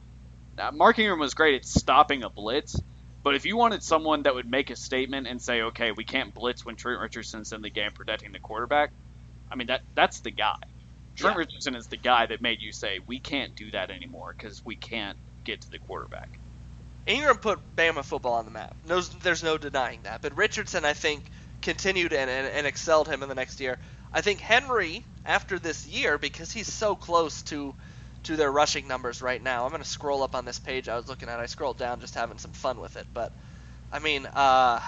[0.58, 2.76] Now, Mark Ingram was great at stopping a blitz,
[3.24, 6.34] but if you wanted someone that would make a statement and say, "Okay, we can't
[6.34, 8.92] blitz when Trent Richardson's in the game protecting the quarterback,"
[9.50, 10.56] I mean that that's the guy.
[11.16, 11.40] Trent Yeah.
[11.40, 14.76] Richardson is the guy that made you say, "We can't do that anymore because we
[14.76, 16.40] can't get to the quarterback."
[17.08, 18.76] Ingram put Bama football on the map.
[18.86, 20.22] No, there's no denying that.
[20.22, 21.30] But Richardson, I think,
[21.62, 23.80] continued and, and, and excelled him in the next year.
[24.14, 27.76] I think Henry, after this year, because he's so close to
[28.24, 29.64] to their rushing numbers right now.
[29.64, 31.40] I'm going to scroll up on this page I was looking at.
[31.40, 33.08] I scrolled down just having some fun with it.
[33.14, 33.34] But,
[33.92, 34.80] I mean, uh,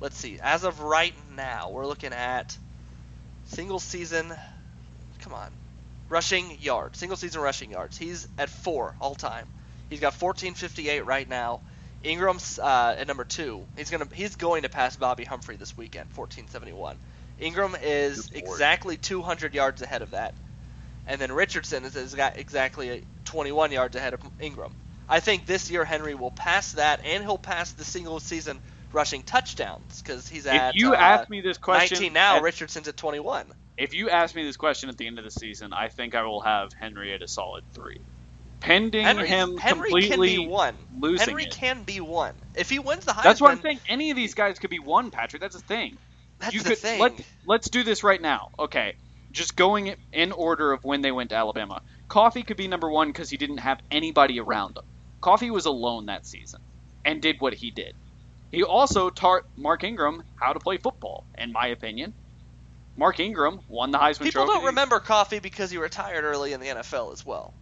[0.00, 0.38] let's see.
[0.42, 2.58] As of right now, we're looking at
[3.44, 4.30] single season.
[5.20, 5.50] Come on.
[6.08, 6.98] Rushing yards.
[6.98, 7.96] Single season rushing yards.
[7.96, 9.46] He's at four all time.
[9.88, 11.60] He's got 1458 right now.
[12.02, 13.62] Ingram's uh, at number two.
[13.76, 16.96] He's gonna he's going to pass Bobby Humphrey this weekend, 1471.
[17.38, 20.34] Ingram is exactly 200 yards ahead of that,
[21.06, 24.72] and then Richardson is, is got exactly 21 yards ahead of Ingram.
[25.08, 28.60] I think this year Henry will pass that, and he'll pass the single season
[28.92, 32.36] rushing touchdowns because he's at if you uh, ask me this question 19 now.
[32.36, 33.46] at- Richardson's at 21.
[33.80, 36.22] If you ask me this question at the end of the season, I think I
[36.22, 37.96] will have Henry at a solid three.
[38.60, 40.76] Pending Henry, him Henry completely can be one.
[41.00, 41.50] losing Henry it.
[41.50, 42.34] can be one.
[42.54, 43.80] If he wins the Heisman, That's what I'm saying.
[43.88, 45.40] Any of these guys could be one, Patrick.
[45.40, 45.96] That's the thing.
[46.40, 47.00] That's you the could thing.
[47.00, 47.12] let
[47.46, 48.48] let's do this right now.
[48.58, 48.94] Okay,
[49.32, 51.80] just going in order of when they went to Alabama.
[52.08, 54.84] Coffee could be number one because he didn't have anybody around him.
[55.22, 56.60] Coffee was alone that season
[57.06, 57.92] and did what he did.
[58.50, 62.14] He also taught Mark Ingram how to play football, in my opinion.
[63.00, 64.58] Mark Ingram won the Heisman People Trophy.
[64.58, 67.54] don't remember Coffee because he retired early in the NFL as well.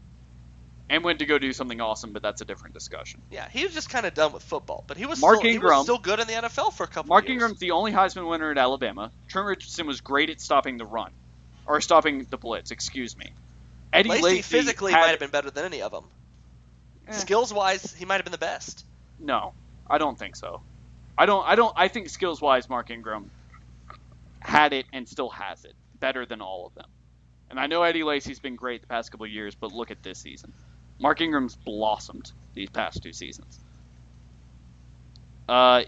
[0.91, 3.21] and went to go do something awesome, but that's a different discussion.
[3.31, 5.77] Yeah, he was just kind of done with football, but he was Mark still, Ingram-
[5.77, 7.35] was still good in the NFL for a couple Mark years.
[7.35, 9.13] Ingram's the only Heisman winner at Alabama.
[9.29, 11.13] Trent Richardson was great at stopping the run,
[11.67, 12.71] or stopping the blitz.
[12.73, 13.31] Excuse me.
[13.93, 16.05] Eddie Lacey, Lacy physically had- might have been better than any of them.
[17.07, 17.13] Eh.
[17.13, 18.85] Skills wise, he might have been the best.
[19.21, 19.53] No,
[19.89, 20.63] I don't think so.
[21.17, 21.47] I don't.
[21.47, 21.73] I don't.
[21.77, 23.31] I think skills wise, Mark Ingram
[24.41, 26.89] had it and still has it better than all of them.
[27.51, 30.03] And I know Eddie Lacy's been great the past couple of years, but look at
[30.03, 30.53] this season.
[31.01, 33.59] Mark Ingram's blossomed these past two seasons.
[35.49, 35.83] Uh,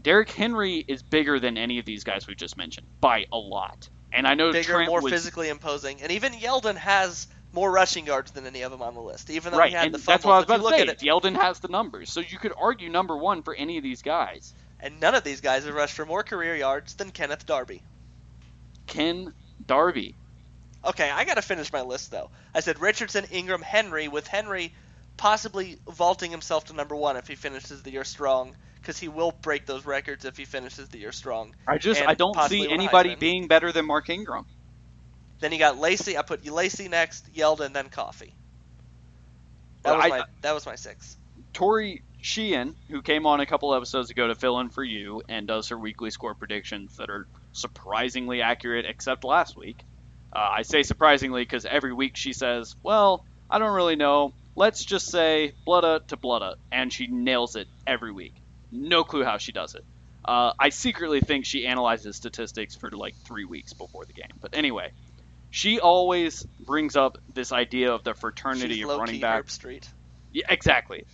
[0.00, 3.88] Derrick Henry is bigger than any of these guys we just mentioned by a lot.
[4.12, 8.06] And I know Bigger, Trent more was physically imposing, and even Yeldon has more rushing
[8.06, 9.30] yards than any of them on the list.
[9.30, 10.70] Even though right, he had and the that's what I was about to say.
[10.70, 13.78] look at it, Yeldon has the numbers, so you could argue number one for any
[13.78, 14.54] of these guys.
[14.86, 17.82] And none of these guys have rushed for more career yards than Kenneth Darby.
[18.86, 19.32] Ken
[19.66, 20.14] Darby,
[20.86, 22.30] Okay, I gotta finish my list though.
[22.54, 24.72] I said Richardson, Ingram, Henry, with Henry
[25.16, 29.32] possibly vaulting himself to number one if he finishes the year strong, because he will
[29.42, 31.56] break those records if he finishes the year strong.
[31.66, 33.18] I just I don't see anybody Heisman.
[33.18, 34.46] being better than Mark Ingram.
[35.40, 36.16] Then you got Lacy.
[36.16, 38.32] I put Lacy next, Yeldon, then Coffee.
[39.82, 41.16] That was I- my that was my six.
[41.52, 45.46] Tori Sheehan, who came on a couple episodes ago to fill in for you and
[45.46, 49.78] does her weekly score predictions that are surprisingly accurate, except last week.
[50.34, 54.34] Uh, I say surprisingly because every week she says, "Well, I don't really know.
[54.56, 58.34] Let's just say blutta to blutta," and she nails it every week.
[58.72, 59.84] No clue how she does it.
[60.24, 64.32] Uh, I secretly think she analyzes statistics for like three weeks before the game.
[64.40, 64.90] But anyway,
[65.50, 69.38] she always brings up this idea of the fraternity She's of running back.
[69.38, 69.88] Herb Street.
[70.36, 71.06] Yeah, exactly.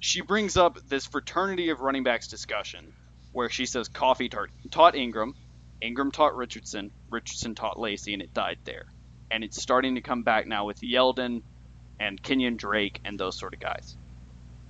[0.00, 2.90] she brings up this fraternity of running backs discussion
[3.32, 5.34] where she says Coffee taught, taught Ingram,
[5.82, 8.86] Ingram taught Richardson, Richardson taught Lacy, and it died there.
[9.30, 11.42] And it's starting to come back now with Yeldon
[12.00, 13.94] and Kenyon Drake and those sort of guys.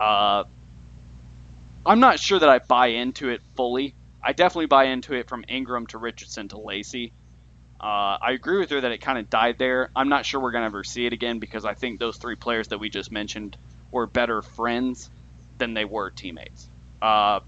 [0.01, 0.43] Uh,
[1.87, 3.95] I'm not sure that I buy into it fully.
[4.21, 7.13] I definitely buy into it from Ingram to Richardson to Lacy.
[7.81, 9.91] Uh, I agree with her that it kind of died there.
[9.95, 12.35] I'm not sure we're going to ever see it again because I think those three
[12.35, 13.57] players that we just mentioned
[13.97, 15.11] were better friends
[15.59, 16.69] than they were teammates.
[17.01, 17.41] Uh,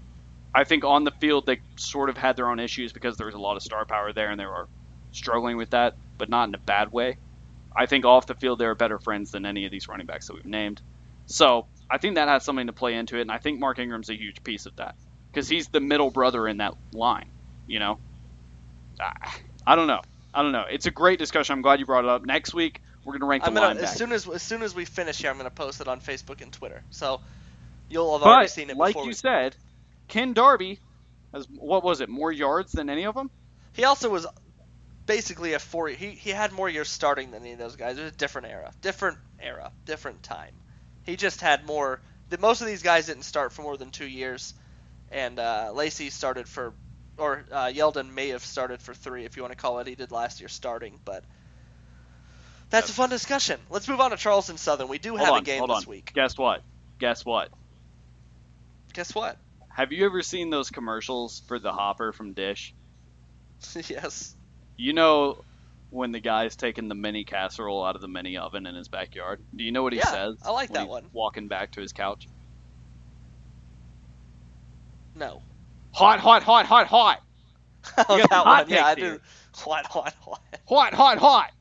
[0.53, 3.35] I think on the field they sort of had their own issues because there was
[3.35, 4.67] a lot of star power there and they were
[5.11, 7.17] struggling with that, but not in a bad way.
[7.75, 10.27] I think off the field they were better friends than any of these running backs
[10.27, 10.81] that we've named.
[11.27, 14.09] So I think that has something to play into it, and I think Mark Ingram's
[14.09, 14.95] a huge piece of that
[15.31, 17.29] because he's the middle brother in that line.
[17.67, 17.99] You know,
[18.99, 19.13] I,
[19.67, 20.01] I don't know.
[20.33, 20.65] I don't know.
[20.69, 21.53] It's a great discussion.
[21.53, 22.25] I'm glad you brought it up.
[22.25, 23.83] Next week we're gonna rank the I'm gonna linebackers.
[23.83, 26.41] as soon as as soon as we finish here, I'm gonna post it on Facebook
[26.41, 26.81] and Twitter.
[26.89, 27.21] So
[27.89, 29.55] you'll have already seen it like you we- said,
[30.07, 30.79] Ken Darby
[31.33, 32.09] has what was it?
[32.09, 33.29] More yards than any of them.
[33.73, 34.25] He also was
[35.05, 35.87] basically a four.
[35.87, 37.97] He he had more years starting than any of those guys.
[37.97, 40.53] It was a different era, different era, different time.
[41.03, 42.01] He just had more.
[42.29, 44.53] The, most of these guys didn't start for more than two years,
[45.11, 46.73] and uh, Lacy started for,
[47.17, 49.87] or uh, Yeldon may have started for three, if you want to call it.
[49.87, 51.23] He did last year starting, but
[52.69, 53.59] that's a fun discussion.
[53.69, 54.87] Let's move on to Charleston Southern.
[54.87, 55.89] We do have on, a game hold this on.
[55.89, 56.11] week.
[56.13, 56.61] Guess what?
[56.99, 57.49] Guess what?
[58.93, 59.37] Guess what?
[59.69, 62.73] Have you ever seen those commercials for the Hopper from Dish?
[63.87, 64.35] yes.
[64.77, 65.43] You know
[65.89, 69.41] when the guy's taking the mini casserole out of the mini oven in his backyard.
[69.55, 70.35] Do you know what he Yeah, says?
[70.43, 71.05] I like that one.
[71.11, 72.27] Walking back to his couch.
[75.15, 75.41] No.
[75.91, 77.21] Hot, hot, hot, hot, hot.
[78.09, 78.69] Oh, that hot one.
[78.69, 79.13] Yeah, I here.
[79.15, 79.19] do.
[79.63, 79.87] What?
[79.95, 80.13] What?
[80.23, 80.39] What?
[80.67, 81.51] Hot, hot, hot.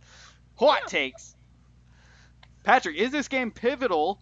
[0.58, 1.34] Hot takes.
[2.64, 4.20] Patrick, is this game pivotal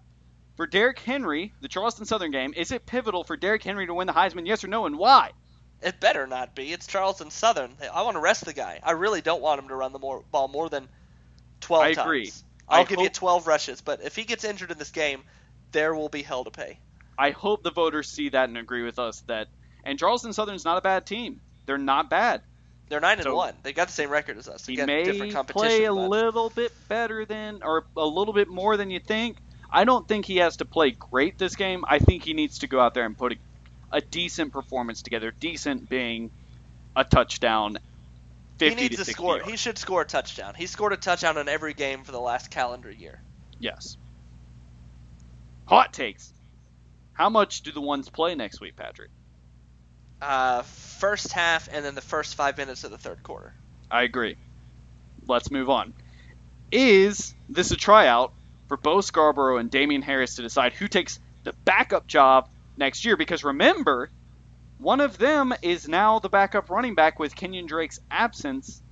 [0.56, 2.54] for Derrick Henry, the Charleston Southern game?
[2.56, 4.46] Is it pivotal for Derrick Henry to win the Heisman?
[4.46, 5.32] Yes or no, and why?
[5.82, 6.72] It better not be.
[6.72, 7.74] It's Charleston Southern.
[7.92, 8.80] I want to rest the guy.
[8.82, 10.88] I really don't want him to run the more, ball more than
[11.60, 12.06] 12 I times.
[12.06, 12.32] agree.
[12.68, 15.22] I'll I give you 12 rushes, but if he gets injured in this game,
[15.72, 16.78] there will be hell to pay.
[17.18, 19.48] I hope the voters see that and agree with us that.
[19.84, 21.40] And Charleston Southern's not a bad team.
[21.64, 22.42] They're not bad.
[22.88, 23.54] They're 9 and So- 1.
[23.62, 24.64] They got the same record as us.
[24.66, 25.68] He Again, may different competition.
[25.68, 29.38] play a but- little bit better than, or a little bit more than you think.
[29.70, 31.84] I don't think he has to play great this game.
[31.88, 33.36] I think he needs to go out there and put a,
[33.92, 35.32] a decent performance together.
[35.32, 36.30] Decent being
[36.94, 37.78] a touchdown,
[38.60, 39.38] he needs to to score.
[39.38, 39.50] yards.
[39.50, 40.54] He should score a touchdown.
[40.54, 43.20] He scored a touchdown in every game for the last calendar year.
[43.58, 43.96] Yes.
[45.66, 46.32] Hot takes.
[47.14, 49.10] How much do the ones play next week, Patrick?
[50.20, 53.52] Uh, first half and then the first five minutes of the third quarter.
[53.90, 54.36] I agree.
[55.26, 55.92] Let's move on.
[56.72, 58.32] Is this a tryout
[58.68, 63.16] for Bo Scarborough and Damien Harris to decide who takes the backup job next year?
[63.16, 64.10] Because remember,
[64.78, 68.82] one of them is now the backup running back with Kenyon Drake's absence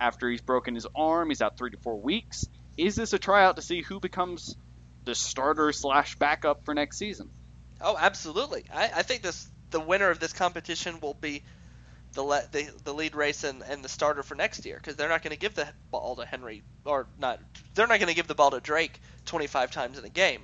[0.00, 1.28] after he's broken his arm.
[1.28, 2.46] He's out three to four weeks.
[2.76, 4.56] Is this a tryout to see who becomes
[5.04, 7.30] the starter slash backup for next season.
[7.80, 8.64] Oh, absolutely.
[8.72, 11.42] I, I think this the winner of this competition will be
[12.12, 15.08] the le- the, the lead race and, and the starter for next year because they're
[15.08, 17.40] not going to give the ball to Henry or not.
[17.74, 20.42] They're not going to give the ball to Drake 25 times in a game.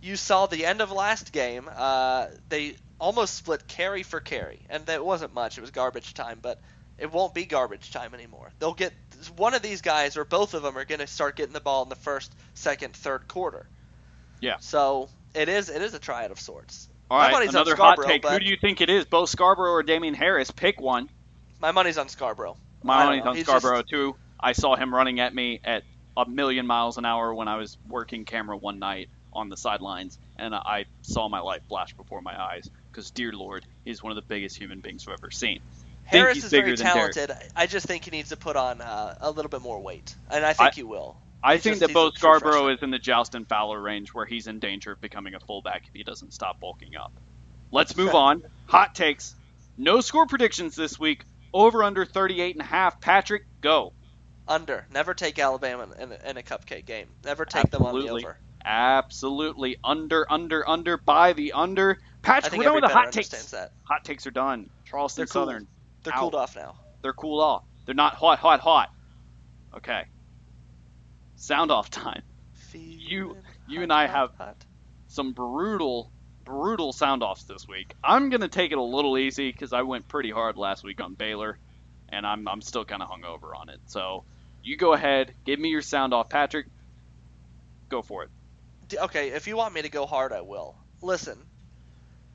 [0.00, 1.68] You saw the end of last game.
[1.74, 5.58] Uh, they almost split carry for carry, and that wasn't much.
[5.58, 6.60] It was garbage time, but
[6.98, 8.50] it won't be garbage time anymore.
[8.58, 8.92] They'll get
[9.36, 11.82] one of these guys or both of them are going to start getting the ball
[11.82, 13.66] in the first, second, third quarter.
[14.40, 14.56] Yeah.
[14.60, 16.88] So it is it is a triad of sorts.
[17.12, 18.26] All My money's another hot take.
[18.26, 19.04] Who do you think it is?
[19.04, 20.50] Bo Scarborough or Damien Harris?
[20.50, 21.10] Pick one.
[21.60, 22.56] My money's on Scarborough.
[22.82, 23.30] My money's know.
[23.32, 24.16] on He's Scarborough just- too.
[24.40, 25.82] I saw him running at me at
[26.16, 30.18] a million miles an hour when I was working camera one night on the sidelines,
[30.38, 32.70] and I saw my life flash before my eyes.
[32.90, 35.60] Because, dear Lord, he's one of the biggest human beings I've ever seen.
[36.04, 37.30] Harris is very talented.
[37.54, 40.46] I just think he needs to put on uh, a little bit more weight, and
[40.46, 41.18] I think he will.
[41.42, 44.58] I think that he's Bo Scarborough is in the Jalston Fowler range where he's in
[44.60, 47.12] danger of becoming a fullback if he doesn't stop bulking up.
[47.72, 48.42] Let's move on.
[48.66, 49.34] Hot takes.
[49.76, 51.24] No score predictions this week.
[51.52, 53.00] Over under 38 and a half.
[53.00, 53.92] Patrick, go.
[54.46, 54.86] Under.
[54.92, 57.08] Never take Alabama in a, in a cupcake game.
[57.24, 58.24] Never take them on the Absolutely.
[58.24, 58.36] over.
[58.64, 59.76] Absolutely.
[59.82, 61.98] Under, under, under, by the under.
[62.22, 63.28] Patrick, we're done with the hot takes.
[63.50, 63.72] that.
[63.84, 64.70] Hot takes are done.
[64.84, 65.46] Charleston They're cool.
[65.46, 65.66] Southern.
[66.04, 66.20] They're Out.
[66.20, 66.76] cooled off now.
[67.02, 67.64] They're cooled off.
[67.84, 68.90] They're not hot, hot, hot.
[69.76, 70.04] Okay.
[71.42, 72.22] Sound off time.
[72.72, 73.34] You- you
[73.66, 74.64] Feeling and I hot, have- hot.
[75.08, 76.12] some brutal,
[76.44, 77.96] brutal sound offs this week.
[78.02, 81.14] I'm gonna take it a little easy because I went pretty hard last week on
[81.14, 81.58] Baylor,
[82.10, 83.80] and I'm I'm still kind of hungover on it.
[83.86, 84.22] So
[84.62, 86.66] you go ahead, give me your sound off, Patrick.
[87.88, 88.30] Go for it.
[88.94, 90.76] Okay, if you want me to go hard, I will.
[91.00, 91.44] Listen,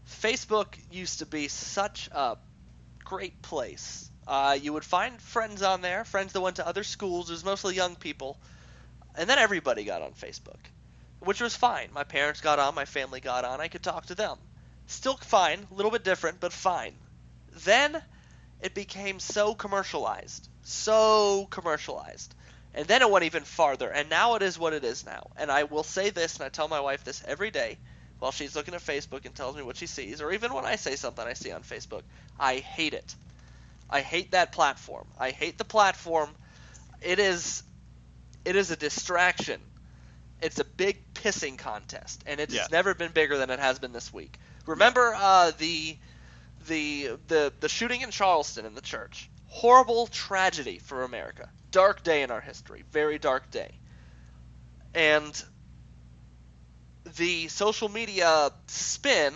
[0.06, 2.38] Facebook used to be such a
[3.06, 4.12] great place.
[4.28, 7.30] Uh, you would find friends on there, friends that went to other schools.
[7.30, 8.38] It was mostly young people,
[9.18, 10.60] and then everybody got on Facebook,
[11.20, 11.90] which was fine.
[11.94, 13.60] My parents got on, my family got on.
[13.60, 14.38] I could talk to them.
[14.86, 16.94] Still fine, a little bit different, but fine.
[17.66, 18.02] Then
[18.62, 22.34] it became so commercialized, so commercialized.
[22.74, 25.32] And then it went even farther, and now it is what it is now.
[25.36, 27.80] And I will say this, and I tell my wife this every day
[28.20, 30.76] while she's looking at Facebook and tells me what she sees, or even when I
[30.76, 32.04] say something I see on Facebook.
[32.40, 33.16] I hate it.
[33.90, 35.08] I hate that platform.
[35.20, 36.30] I hate the platform.
[37.02, 37.64] It is
[38.48, 39.60] it is a distraction.
[40.42, 42.68] It's a big pissing contest, and it's Yeah.
[42.72, 44.38] never been bigger than it has been this week.
[44.66, 45.98] Remember uh, the
[46.68, 49.30] the the the shooting in Charleston in the church.
[49.48, 51.50] Horrible tragedy for America.
[51.72, 52.84] Dark day in our history.
[52.92, 53.72] Very dark day.
[54.94, 55.44] And
[57.18, 59.34] the social media spin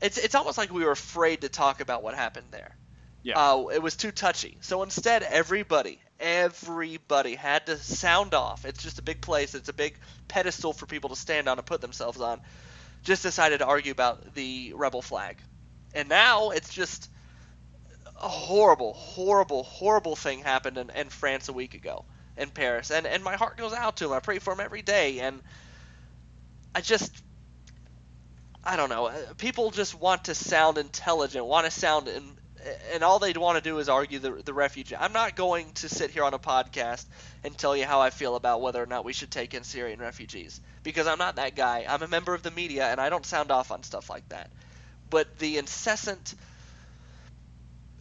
[0.00, 2.74] it's it's almost like we were afraid to talk about what happened there.
[3.22, 3.38] Yeah.
[3.38, 4.56] Uh, it was too touchy.
[4.62, 8.64] So instead, everybody, everybody had to sound off.
[8.64, 9.54] It's just a big place.
[9.54, 9.96] It's a big
[10.28, 12.40] pedestal for people to stand on and put themselves on.
[13.02, 15.38] Just decided to argue about the rebel flag,
[15.94, 17.10] and now it's just
[18.20, 22.04] a horrible, horrible, horrible thing happened in, in France a week ago
[22.36, 24.12] in Paris, and and my heart goes out to him.
[24.12, 25.40] I pray for him every day, and
[26.74, 27.10] I just
[28.62, 29.10] I don't know.
[29.38, 32.36] People just want to sound intelligent, want to sound, in,
[32.92, 34.96] and all they'd want to do is argue the, the refugee.
[34.96, 37.04] I'm not going to sit here on a podcast
[37.44, 40.00] and tell you how I feel about whether or not we should take in Syrian
[40.00, 41.86] refugees because I'm not that guy.
[41.88, 44.50] I'm a member of the media, and I don't sound off on stuff like that.
[45.08, 46.34] But the incessant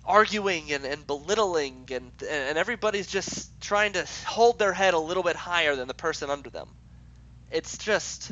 [0.05, 5.23] arguing and, and belittling and and everybody's just trying to hold their head a little
[5.23, 6.67] bit higher than the person under them.
[7.51, 8.31] It's just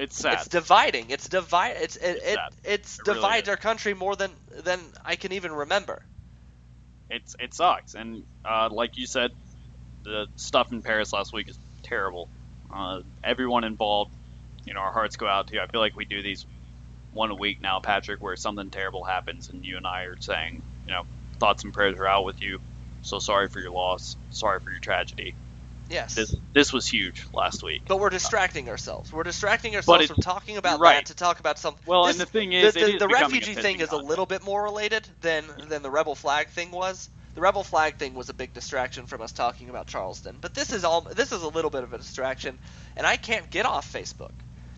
[0.00, 0.34] It's sad.
[0.34, 1.10] it's dividing.
[1.10, 1.76] It's divide.
[1.78, 4.30] It's it It's it, it's It divides our country more than
[4.64, 6.02] than I can even remember.
[7.10, 7.94] it's it sucks.
[7.94, 9.30] And uh, like you said,
[10.04, 12.28] the stuff in Paris last week is terrible.
[12.72, 14.12] Uh, everyone involved,
[14.64, 15.60] you know, our hearts go out to you.
[15.60, 16.46] I feel like we do these
[17.12, 20.62] one a week now, Patrick, where something terrible happens, and you and I are saying,
[20.86, 21.02] you know,
[21.40, 22.58] thoughts and prayers are out with you.
[23.02, 24.16] So sorry for your loss.
[24.30, 25.34] Sorry for your tragedy.
[25.90, 26.14] Yes.
[26.14, 27.82] This this was huge last week.
[27.88, 29.12] but we're distracting ourselves.
[29.12, 30.94] We're distracting ourselves from talking about right.
[30.94, 31.82] that to talk about something.
[31.84, 34.26] Well, this, and the thing is, the, the, is the refugee thing is a little
[34.26, 35.68] bit more related than mm-hmm.
[35.68, 37.10] than the rebel flag thing was.
[37.34, 40.72] The rebel flag thing was a big distraction from us talking about Charleston, but this
[40.72, 42.58] is all this is a little bit of a distraction,
[42.96, 44.32] and I can't get off Facebook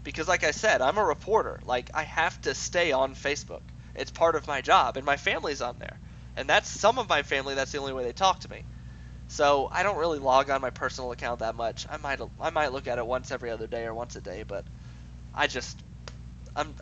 [0.04, 1.60] because, like I said, I'm a reporter.
[1.64, 3.62] Like I have to stay on Facebook.
[3.94, 5.98] It's part of my job, and my family's on there,
[6.36, 7.54] and that's some of my family.
[7.54, 8.64] That's the only way they talk to me.
[9.32, 11.86] So I don't really log on my personal account that much.
[11.88, 14.44] I might I might look at it once every other day or once a day,
[14.46, 14.66] but
[15.34, 15.82] I just
[16.54, 16.74] I'm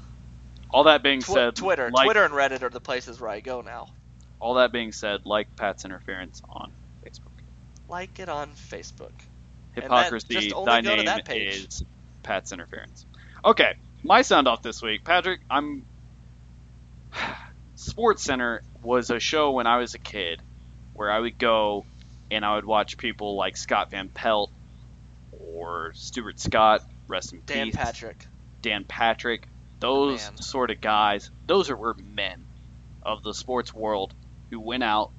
[0.70, 3.40] All that being Twi- said, Twitter, like, Twitter and Reddit are the places where I
[3.40, 3.88] go now.
[4.40, 6.72] All that being said, like Pat's interference on
[7.04, 7.42] Facebook.
[7.90, 9.12] Like it on Facebook.
[9.74, 10.50] Hypocrisy.
[10.64, 11.56] Thy go to name that page.
[11.56, 11.84] is
[12.22, 13.04] Pat's interference.
[13.44, 15.40] Okay, my sound off this week, Patrick.
[15.50, 15.84] I'm
[17.74, 20.40] Sports Center was a show when I was a kid
[21.02, 21.84] where I would go
[22.30, 24.52] and I would watch people like Scott Van Pelt
[25.52, 27.74] or Stuart Scott, rest in Dan peace.
[27.74, 28.24] Patrick.
[28.62, 29.48] Dan Patrick,
[29.80, 30.36] those Man.
[30.36, 32.44] sort of guys, those are were men
[33.02, 34.14] of the sports world
[34.50, 35.10] who went out,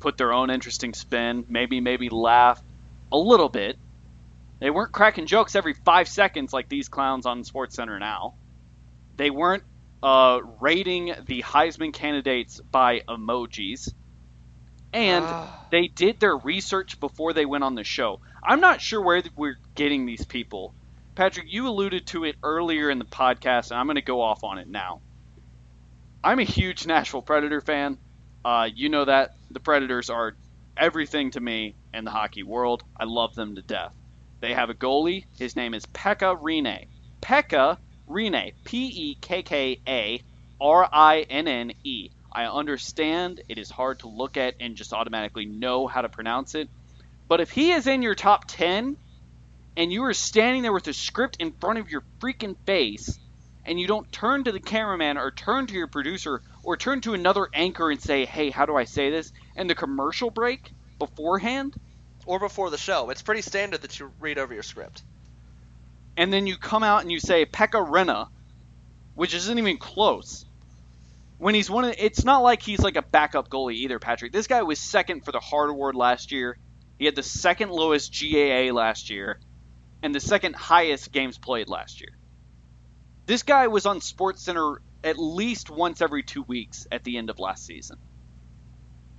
[0.00, 2.62] put their own interesting spin, maybe maybe laugh
[3.12, 3.76] a little bit.
[4.60, 8.32] They weren't cracking jokes every five seconds like these clowns on Sports Center now.
[9.18, 9.64] They weren't
[10.02, 13.92] uh, rating the Heisman candidates by emojis.
[14.92, 15.26] And
[15.70, 18.20] they did their research before they went on the show.
[18.42, 20.74] I'm not sure where we're getting these people.
[21.14, 24.44] Patrick, you alluded to it earlier in the podcast, and I'm going to go off
[24.44, 25.00] on it now.
[26.24, 27.98] I'm a huge Nashville Predator fan.
[28.44, 29.34] Uh, you know that.
[29.50, 30.34] The Predators are
[30.76, 32.82] everything to me in the hockey world.
[32.98, 33.92] I love them to death.
[34.40, 35.24] They have a goalie.
[35.38, 36.86] His name is Pekka Rinne.
[37.20, 37.78] Pekka
[38.08, 38.54] Rinne.
[38.64, 40.22] P E K K A
[40.60, 42.10] R I N N E.
[42.34, 46.54] I understand it is hard to look at and just automatically know how to pronounce
[46.54, 46.68] it.
[47.28, 48.96] But if he is in your top 10
[49.76, 53.18] and you are standing there with a script in front of your freaking face
[53.64, 57.14] and you don't turn to the cameraman or turn to your producer or turn to
[57.14, 59.32] another anchor and say, hey, how do I say this?
[59.56, 61.74] And the commercial break beforehand,
[62.26, 63.10] Or before the show.
[63.10, 65.02] It's pretty standard that you read over your script.
[66.16, 68.28] and then you come out and you say Pekka Renna,
[69.14, 70.44] which isn't even close.
[71.42, 74.30] When he's one of, it's not like he's like a backup goalie either, Patrick.
[74.30, 76.56] This guy was second for the Hart Award last year.
[77.00, 79.40] He had the second lowest GAA last year,
[80.04, 82.16] and the second highest games played last year.
[83.26, 87.28] This guy was on Sports Center at least once every two weeks at the end
[87.28, 87.98] of last season.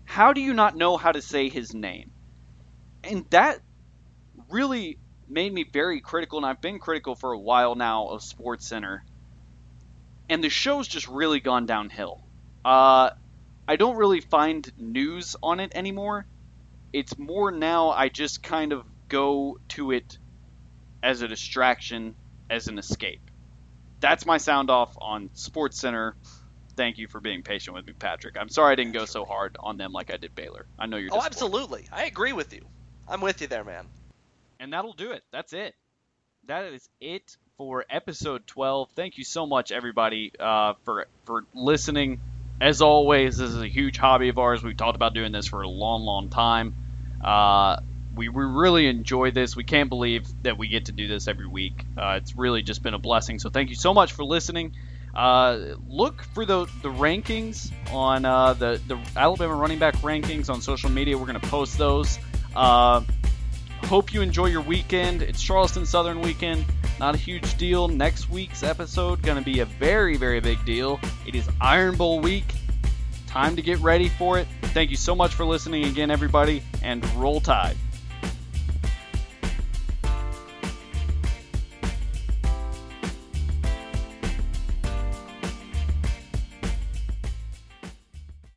[0.05, 2.09] How do you not know how to say his name?
[3.03, 3.59] And that
[4.49, 4.97] really
[5.27, 9.03] made me very critical, and I've been critical for a while now of Sports Center.
[10.29, 12.21] And the show's just really gone downhill.
[12.63, 13.11] Uh,
[13.67, 16.25] I don't really find news on it anymore.
[16.91, 20.17] It's more now I just kind of go to it
[21.01, 22.15] as a distraction,
[22.49, 23.21] as an escape.
[23.99, 26.15] That's my sound off on Sports Center.
[26.75, 28.35] Thank you for being patient with me, Patrick.
[28.39, 30.65] I'm sorry I didn't go so hard on them like I did Baylor.
[30.77, 31.13] I know you're.
[31.13, 31.87] Oh, absolutely.
[31.91, 32.65] I agree with you.
[33.07, 33.87] I'm with you there, man.
[34.59, 35.23] And that'll do it.
[35.31, 35.75] That's it.
[36.47, 38.89] That is it for episode 12.
[38.93, 42.19] Thank you so much, everybody, uh, for for listening.
[42.59, 44.61] As always, this is a huge hobby of ours.
[44.61, 46.75] We've talked about doing this for a long, long time.
[47.23, 47.77] Uh,
[48.13, 49.55] we, we really enjoy this.
[49.55, 51.85] We can't believe that we get to do this every week.
[51.97, 53.39] Uh, it's really just been a blessing.
[53.39, 54.73] So thank you so much for listening.
[55.15, 60.61] Uh, look for the, the rankings on uh, the, the Alabama running back rankings on
[60.61, 61.17] social media.
[61.17, 62.19] We're going to post those.
[62.53, 63.03] Uh,
[63.85, 65.21] hope you enjoy your weekend.
[65.21, 66.65] It's Charleston Southern weekend.
[66.99, 67.87] Not a huge deal.
[67.87, 70.99] Next week's episode going to be a very, very big deal.
[71.25, 72.45] It is Iron Bowl week.
[73.27, 74.47] Time to get ready for it.
[74.73, 77.75] Thank you so much for listening again, everybody, and roll tide.